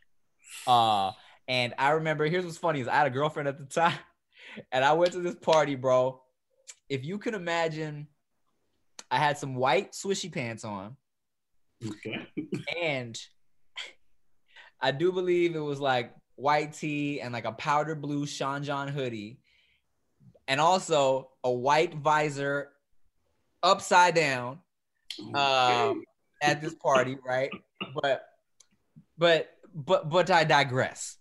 [0.66, 1.12] Uh,
[1.48, 3.98] and I remember here's what's funny is I had a girlfriend at the time,
[4.72, 6.22] and I went to this party, bro.
[6.88, 8.08] If you can imagine,
[9.12, 10.96] I had some white swishy pants on,
[11.86, 12.28] Okay.
[12.82, 13.20] and
[14.80, 18.88] I do believe it was like white tee and like a powder blue Sean John
[18.88, 19.40] hoodie,
[20.48, 22.70] and also a white visor
[23.64, 24.60] upside down
[25.34, 26.04] um,
[26.42, 27.50] at this party, right?
[28.02, 28.24] But
[29.18, 31.18] but but but I digress.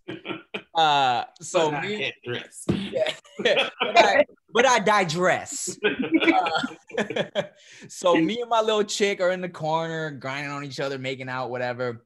[0.76, 2.64] Uh, so But I me, can't dress.
[2.70, 5.78] yeah, but, I, but I digress.
[6.22, 7.42] Uh,
[7.88, 11.28] so me and my little chick are in the corner grinding on each other, making
[11.30, 12.04] out, whatever.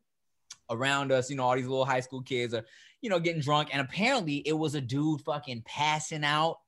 [0.70, 2.64] Around us, you know, all these little high school kids are,
[3.02, 3.70] you know, getting drunk.
[3.72, 6.58] And apparently it was a dude fucking passing out.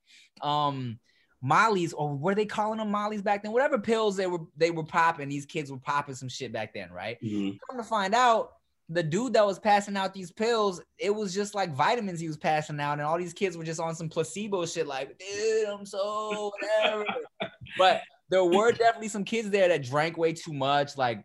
[0.41, 0.99] Um,
[1.41, 3.53] Molly's or what are they calling them Molly's back then?
[3.53, 6.91] Whatever pills they were they were popping, these kids were popping some shit back then,
[6.91, 7.19] right?
[7.23, 7.59] Mhm.
[7.69, 8.53] Come to find out,
[8.89, 12.37] the dude that was passing out these pills, it was just like vitamins he was
[12.37, 15.87] passing out, and all these kids were just on some placebo shit, like, dude, I'm
[15.87, 17.07] so whatever.
[17.79, 21.25] but there were definitely some kids there that drank way too much, like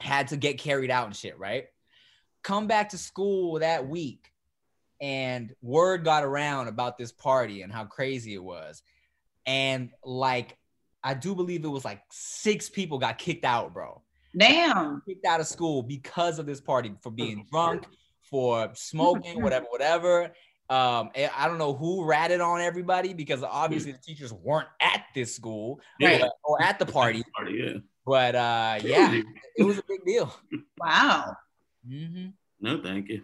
[0.00, 1.66] had to get carried out and shit, right?
[2.42, 4.27] Come back to school that week,
[5.00, 8.82] and word got around about this party and how crazy it was.
[9.46, 10.56] And like,
[11.02, 14.02] I do believe it was like six people got kicked out, bro
[14.36, 15.02] Damn.
[15.08, 17.86] kicked out of school because of this party for being drunk,
[18.22, 20.24] for smoking, whatever, whatever.
[20.70, 25.34] Um, I don't know who ratted on everybody because obviously the teachers weren't at this
[25.34, 26.18] school Yeah.
[26.18, 27.22] but- or at the party.
[27.36, 27.78] Party, yeah.
[28.04, 29.20] But uh, yeah,
[29.56, 30.34] it was a big deal.
[30.78, 31.36] Wow.
[31.88, 32.32] Mhm.
[32.60, 33.22] No, thank you.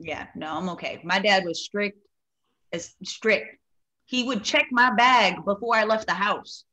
[0.00, 1.00] Yeah, no, I'm okay.
[1.04, 1.98] My dad was strict
[2.72, 3.58] as strict.
[4.06, 6.64] He would check my bag before I left the house.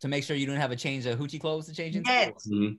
[0.00, 2.08] To make sure you didn't have a change of hoochie clothes to change into.
[2.08, 2.46] Yes.
[2.48, 2.78] Mhm.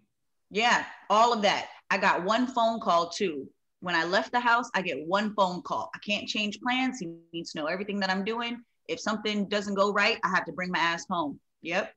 [0.49, 1.67] Yeah, all of that.
[1.89, 3.49] I got one phone call too.
[3.81, 5.89] When I left the house, I get one phone call.
[5.93, 6.99] I can't change plans.
[6.99, 8.61] He needs to know everything that I'm doing.
[8.87, 11.39] If something doesn't go right, I have to bring my ass home.
[11.61, 11.93] Yep.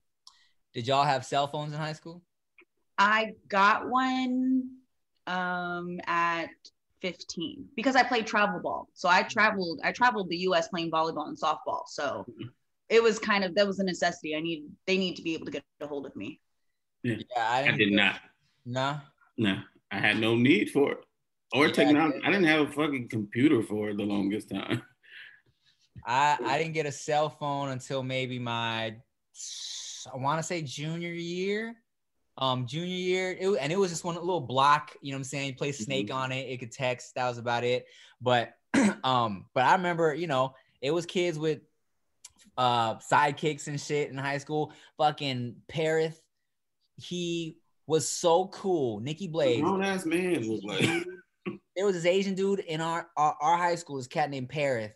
[0.75, 2.23] Did y'all have cell phones in high school?
[2.99, 4.71] I got one
[5.27, 6.51] um at
[7.03, 8.89] 15 because I played travel ball.
[8.95, 9.29] So I mm-hmm.
[9.29, 11.83] traveled I traveled the US playing volleyball and softball.
[11.87, 12.49] So mm-hmm.
[12.89, 14.35] it was kind of that was a necessity.
[14.37, 16.41] I need they need to be able to get a hold of me.
[17.03, 18.21] Yeah, I didn't did get- not.
[18.65, 19.01] Nah.
[19.37, 19.59] No,
[19.91, 20.99] I had no need for it.
[21.53, 22.19] Or Yeah, technology.
[22.21, 22.29] yeah.
[22.29, 24.83] I didn't have a fucking computer for it the longest time.
[26.07, 28.97] I I didn't get a cell phone until maybe my
[30.13, 31.77] I want to say junior year.
[32.43, 34.97] Um, junior year, it, and it was just one little block.
[35.01, 35.47] You know what I'm saying?
[35.47, 36.15] You play Snake Mhm.
[36.15, 36.49] on it.
[36.49, 37.15] It could text.
[37.15, 37.87] That was about it.
[38.21, 38.55] But
[39.05, 41.61] um, but I remember, you know, it was kids with
[42.59, 44.73] uh sidekicks and shit in high school.
[44.99, 46.17] Fucking Parith,
[46.97, 48.99] he was so cool.
[48.99, 49.63] Nikki Blades.
[49.63, 50.85] Grown ass man was like,
[51.77, 54.93] there was this Asian dude in our, our our high school, this cat named Parith.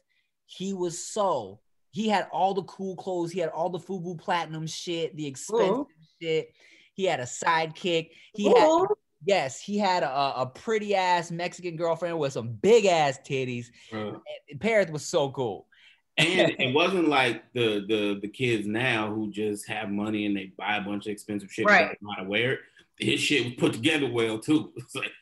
[0.47, 1.61] He was so
[1.93, 5.75] he had all the cool clothes, he had all the Fubu platinum shit, the expensive
[5.77, 5.89] Cool.
[6.21, 6.53] shit.
[6.97, 8.11] He had a sidekick.
[8.35, 8.87] He had
[9.25, 13.67] yes, he had a, a pretty ass Mexican girlfriend with some big ass titties.
[13.91, 14.21] bro.
[14.51, 15.67] And Parith was so cool.
[16.17, 20.53] And it wasn't like the the the kids now who just have money and they
[20.57, 21.81] buy a bunch of expensive shit, but Right.
[21.89, 22.61] they don't know how to wear it.
[22.99, 24.73] His shit was put together well too.
[24.77, 25.13] It's like,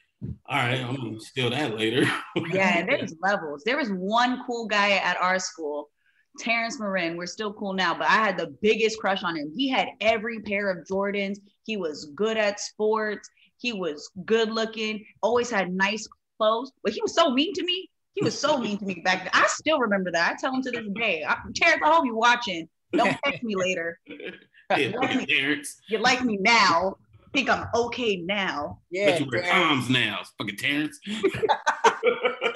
[0.47, 2.05] all right, I'm gonna steal that later.
[2.53, 3.65] Yeah, there's levels.
[3.65, 5.91] There was one cool guy at our school,
[6.39, 7.17] Terrence Marin.
[7.17, 9.53] We're still cool now, but I had the biggest crush on him.
[9.55, 11.39] He had every pair of Jordans.
[11.65, 13.29] He was good at sports.
[13.59, 16.07] He was good looking, always had nice
[16.39, 16.73] clothes.
[16.83, 17.89] But he was so mean to me.
[18.13, 19.31] He was so mean to me back then.
[19.33, 20.33] I still remember that.
[20.33, 21.25] I tell him to this day.
[21.27, 22.69] I, Terrence, I hope you're watching.
[22.93, 23.99] Don't text me later.
[24.07, 25.81] yeah, fucking Terrence.
[25.89, 26.97] You like me now.
[27.33, 28.79] Think I'm okay now.
[28.91, 29.87] Yeah, Bet you wear Terrence.
[29.87, 31.01] Toms now, fucking Terrence.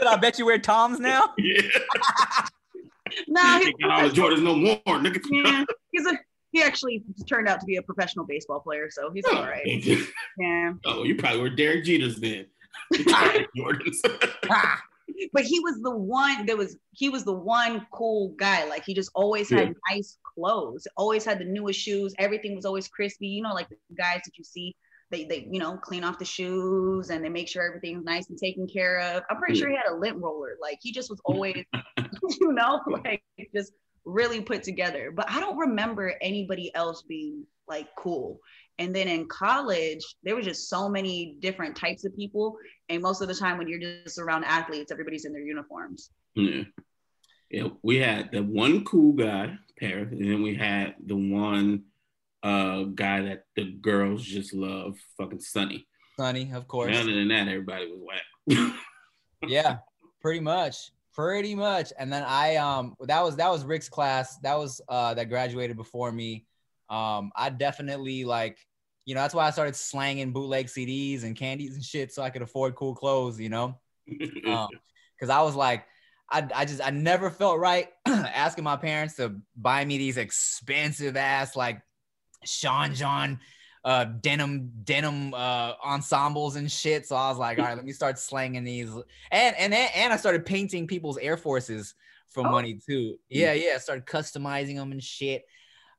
[0.07, 1.35] I bet you wear Toms now.
[1.39, 1.63] yeah,
[3.29, 4.77] No, he, the Jordans no more.
[4.99, 5.21] Nigga.
[5.31, 6.19] yeah, he's a
[6.51, 9.67] he actually turned out to be a professional baseball player, so he's all right.
[10.39, 10.73] Yeah.
[10.87, 12.47] Oh, you probably were Derek Jeters then.
[13.57, 13.97] Jordans.
[14.51, 14.81] Ah,
[15.33, 18.65] But he was the one that was he was the one cool guy.
[18.69, 22.15] Like he just always had nice clothes, always had the newest shoes.
[22.19, 23.29] Everything was always crispy.
[23.29, 24.75] You know, like the guys that you see,
[25.11, 28.39] they they you know clean off the shoes and they make sure everything's nice and
[28.39, 29.23] taken care of.
[29.31, 30.57] I'm pretty sure he had a lint roller.
[30.63, 31.65] Like he just was always,
[32.41, 33.23] you know, like
[33.55, 33.73] just
[34.05, 35.13] really put together.
[35.15, 38.41] But I don't remember anybody else being like cool.
[38.79, 42.57] And then in college, there was just so many different types of people.
[42.89, 46.11] And most of the time, when you're just around athletes, everybody's in their uniforms.
[46.35, 46.63] Yeah.
[47.51, 51.85] Yeah, we had the one cool guy, pair, and then we had the one
[52.43, 55.89] uh guy that the girls just love, fucking Sunny.
[56.19, 56.95] Sunny, of course.
[56.95, 58.75] Other than that, everybody was whack.
[59.47, 59.79] yeah
[60.21, 61.93] pretty much pretty much.
[61.99, 64.39] And then i um that was that was rick's class.
[64.39, 66.47] That was uh that graduated before me.
[66.89, 68.57] Um i definitely like
[69.05, 72.29] you know that's why i started slanging bootleg cds and candies and shit so i
[72.31, 73.79] could afford cool clothes you know?
[74.47, 74.69] Um
[75.15, 75.85] because i was like
[76.31, 81.17] I, I just I never felt right asking my parents to buy me these expensive
[81.17, 81.81] ass like
[82.45, 83.41] Sean John
[83.85, 87.07] uh denim denim uh ensembles and shit.
[87.07, 88.91] So I was like, all right, let me start slanging these.
[89.31, 91.95] And and and I started painting people's Air Forces
[92.29, 92.51] for Oh.
[92.51, 93.17] money too.
[93.29, 93.73] Yeah, yeah.
[93.77, 95.45] I started customizing them and shit.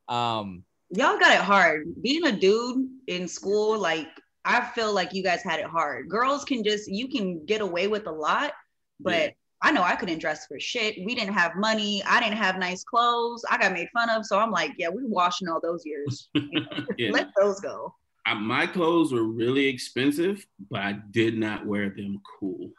[0.07, 1.86] Um Y'all got it hard.
[2.01, 4.07] Being a dude in school, like
[4.45, 6.09] I feel like you guys had it hard.
[6.09, 8.53] Girls can just you can get away with a lot,
[8.99, 9.30] but Yeah.
[9.62, 10.95] I know I couldn't dress for shit.
[11.03, 12.01] We didn't have money.
[12.07, 13.43] I didn't have nice clothes.
[13.49, 14.26] I got made fun of.
[14.26, 16.30] So I'm like, yeah, we're washing all those years.
[16.97, 17.12] yeah.
[17.12, 17.93] Let those go.
[18.26, 22.72] I, my clothes were really expensive, but I did not wear them cool.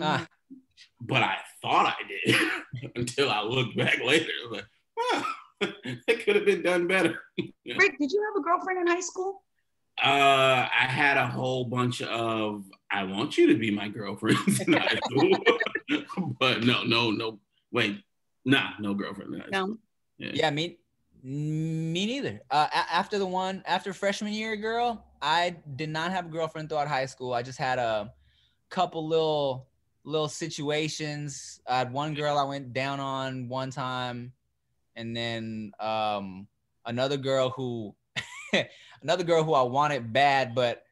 [0.00, 0.26] Ah.
[1.00, 4.30] But I thought I did until I looked back later.
[4.46, 4.66] I like,
[4.98, 5.24] huh,
[6.08, 7.20] it could have been done better.
[7.38, 9.42] Rick, did you have a girlfriend in high school?
[10.02, 14.72] Uh, I had a whole bunch of I want you to be my girlfriend in
[14.72, 15.44] high school,
[16.40, 17.38] but no, no, no.
[17.70, 18.02] Wait,
[18.44, 19.34] nah, no girlfriend.
[19.34, 19.78] In high school.
[20.18, 20.30] No.
[20.34, 20.78] yeah, me
[21.22, 22.40] me neither.
[22.50, 26.68] Uh a- after the one after freshman year, girl, I did not have a girlfriend
[26.68, 27.32] throughout high school.
[27.32, 28.12] I just had a
[28.70, 29.68] couple little
[30.04, 31.60] little situations.
[31.68, 34.32] I had one girl I went down on one time,
[34.96, 36.48] and then um
[36.84, 37.94] another girl who
[39.02, 40.84] another girl who I wanted bad, but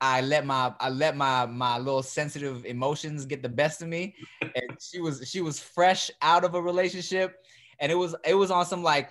[0.00, 4.14] I let my I let my my little sensitive emotions get the best of me,
[4.40, 7.36] and she was she was fresh out of a relationship,
[7.80, 9.10] and it was it was on some like,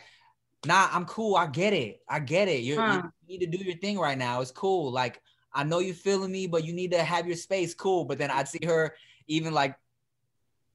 [0.65, 2.63] nah, I'm cool, I get it, I get it.
[2.63, 3.01] You're, Huh.
[3.27, 4.39] You need to do your thing right now.
[4.39, 4.91] It's cool.
[4.91, 5.21] Like
[5.53, 7.73] I know you're feeling me, but you need to have your space.
[7.73, 8.05] Cool.
[8.05, 8.95] But then I'd see her
[9.27, 9.75] even like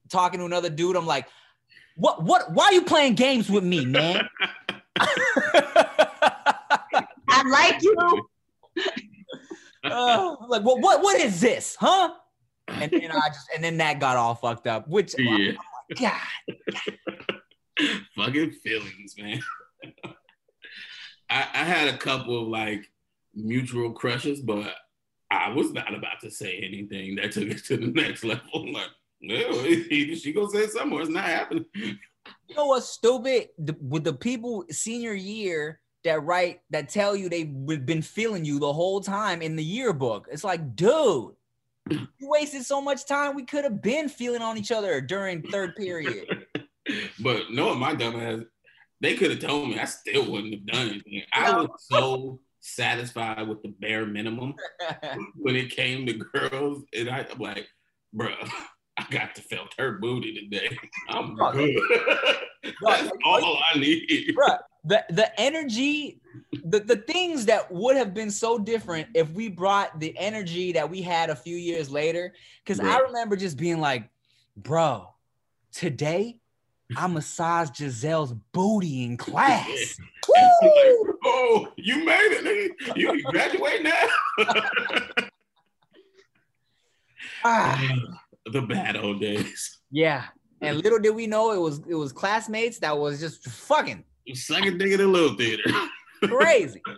[0.09, 0.95] talking to another dude.
[0.95, 1.27] I'm like,
[1.95, 2.51] what what?
[2.53, 4.29] Why are you playing games with me, man?
[7.43, 7.95] I like you.
[9.83, 12.09] Uh, like what what what is this, huh?
[12.69, 14.87] And then I just and then that got all fucked up.
[14.87, 15.53] Which Yeah,
[15.99, 16.97] God,
[18.15, 19.41] fucking feelings, man.
[21.29, 22.89] I, I had a couple of like
[23.33, 24.73] mutual crushes, but
[25.29, 28.43] I was not about to say anything that took it to the next level.
[28.73, 28.89] Like,
[29.21, 31.65] no, either she gonna say or it's not happening.
[31.75, 33.49] You know what's stupid?
[33.57, 38.59] The, with the people senior year that write that tell you they've been feeling you
[38.59, 40.27] the whole time in the yearbook.
[40.31, 41.31] It's like, dude,
[41.89, 43.35] you wasted so much time.
[43.35, 46.45] We could have been feeling on each other during third period.
[47.19, 48.45] but knowing my dumbass,
[49.01, 49.79] they could have told me.
[49.79, 51.23] I still wouldn't have done anything.
[51.33, 54.55] I was so satisfied with the bare minimum
[55.35, 57.67] when it came to girls, and I, I'm like,
[58.13, 58.29] bro,
[58.97, 60.77] I got to felt her booty today.
[61.09, 61.79] I'm good.
[62.81, 64.33] That's all I need.
[64.33, 66.19] Bro, the the energy,
[66.63, 70.89] the, the things that would have been so different if we brought the energy that
[70.89, 72.33] we had a few years later.
[72.63, 74.09] Because I remember just being like,
[74.57, 75.07] bro,
[75.71, 76.37] today
[76.97, 79.67] I massaged Giselle's booty in class.
[80.29, 82.97] like, oh, you made it, nigga.
[82.97, 84.07] You graduate now.
[87.43, 87.97] ah,
[88.51, 89.79] the bad old days.
[89.91, 90.25] Yeah.
[90.61, 94.77] And little did we know it was it was classmates that was just fucking second
[94.77, 95.63] dick in the little theater.
[96.23, 96.81] Crazy.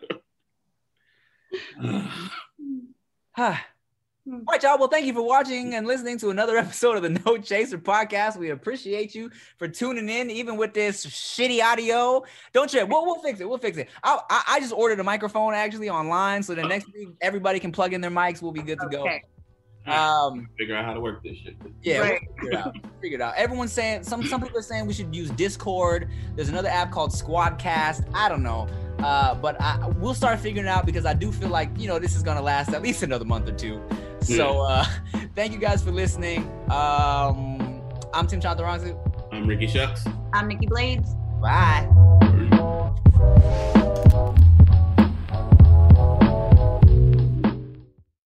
[4.27, 4.79] All right, y'all.
[4.79, 8.37] Well, thank you for watching and listening to another episode of the No Chaser podcast.
[8.37, 12.23] We appreciate you for tuning in, even with this shitty audio.
[12.51, 12.85] Don't you?
[12.87, 13.47] We'll, we'll fix it.
[13.47, 13.89] We'll fix it.
[14.03, 16.69] I, I, I just ordered a microphone actually online, so the uh-huh.
[16.69, 18.41] next week everybody can plug in their mics.
[18.41, 19.05] We'll be good to go.
[19.87, 21.55] Um, figure out how to work this shit.
[21.83, 22.21] Yeah, right.
[22.21, 22.75] we'll figure it out.
[23.01, 23.35] Figure it out.
[23.35, 26.09] Everyone's saying some some people are saying we should use Discord.
[26.35, 28.09] There's another app called Squadcast.
[28.13, 28.67] I don't know.
[28.99, 31.99] Uh, but I, we'll start figuring it out because I do feel like you know
[31.99, 33.81] this is gonna last at least another month or two.
[34.21, 34.85] So uh,
[35.35, 36.49] thank you guys for listening.
[36.71, 37.81] Um,
[38.13, 38.97] I'm Tim Chantarangsu.
[39.31, 40.05] I'm Ricky Shucks.
[40.33, 41.13] I'm Nikki Blades.
[41.41, 41.87] Bye.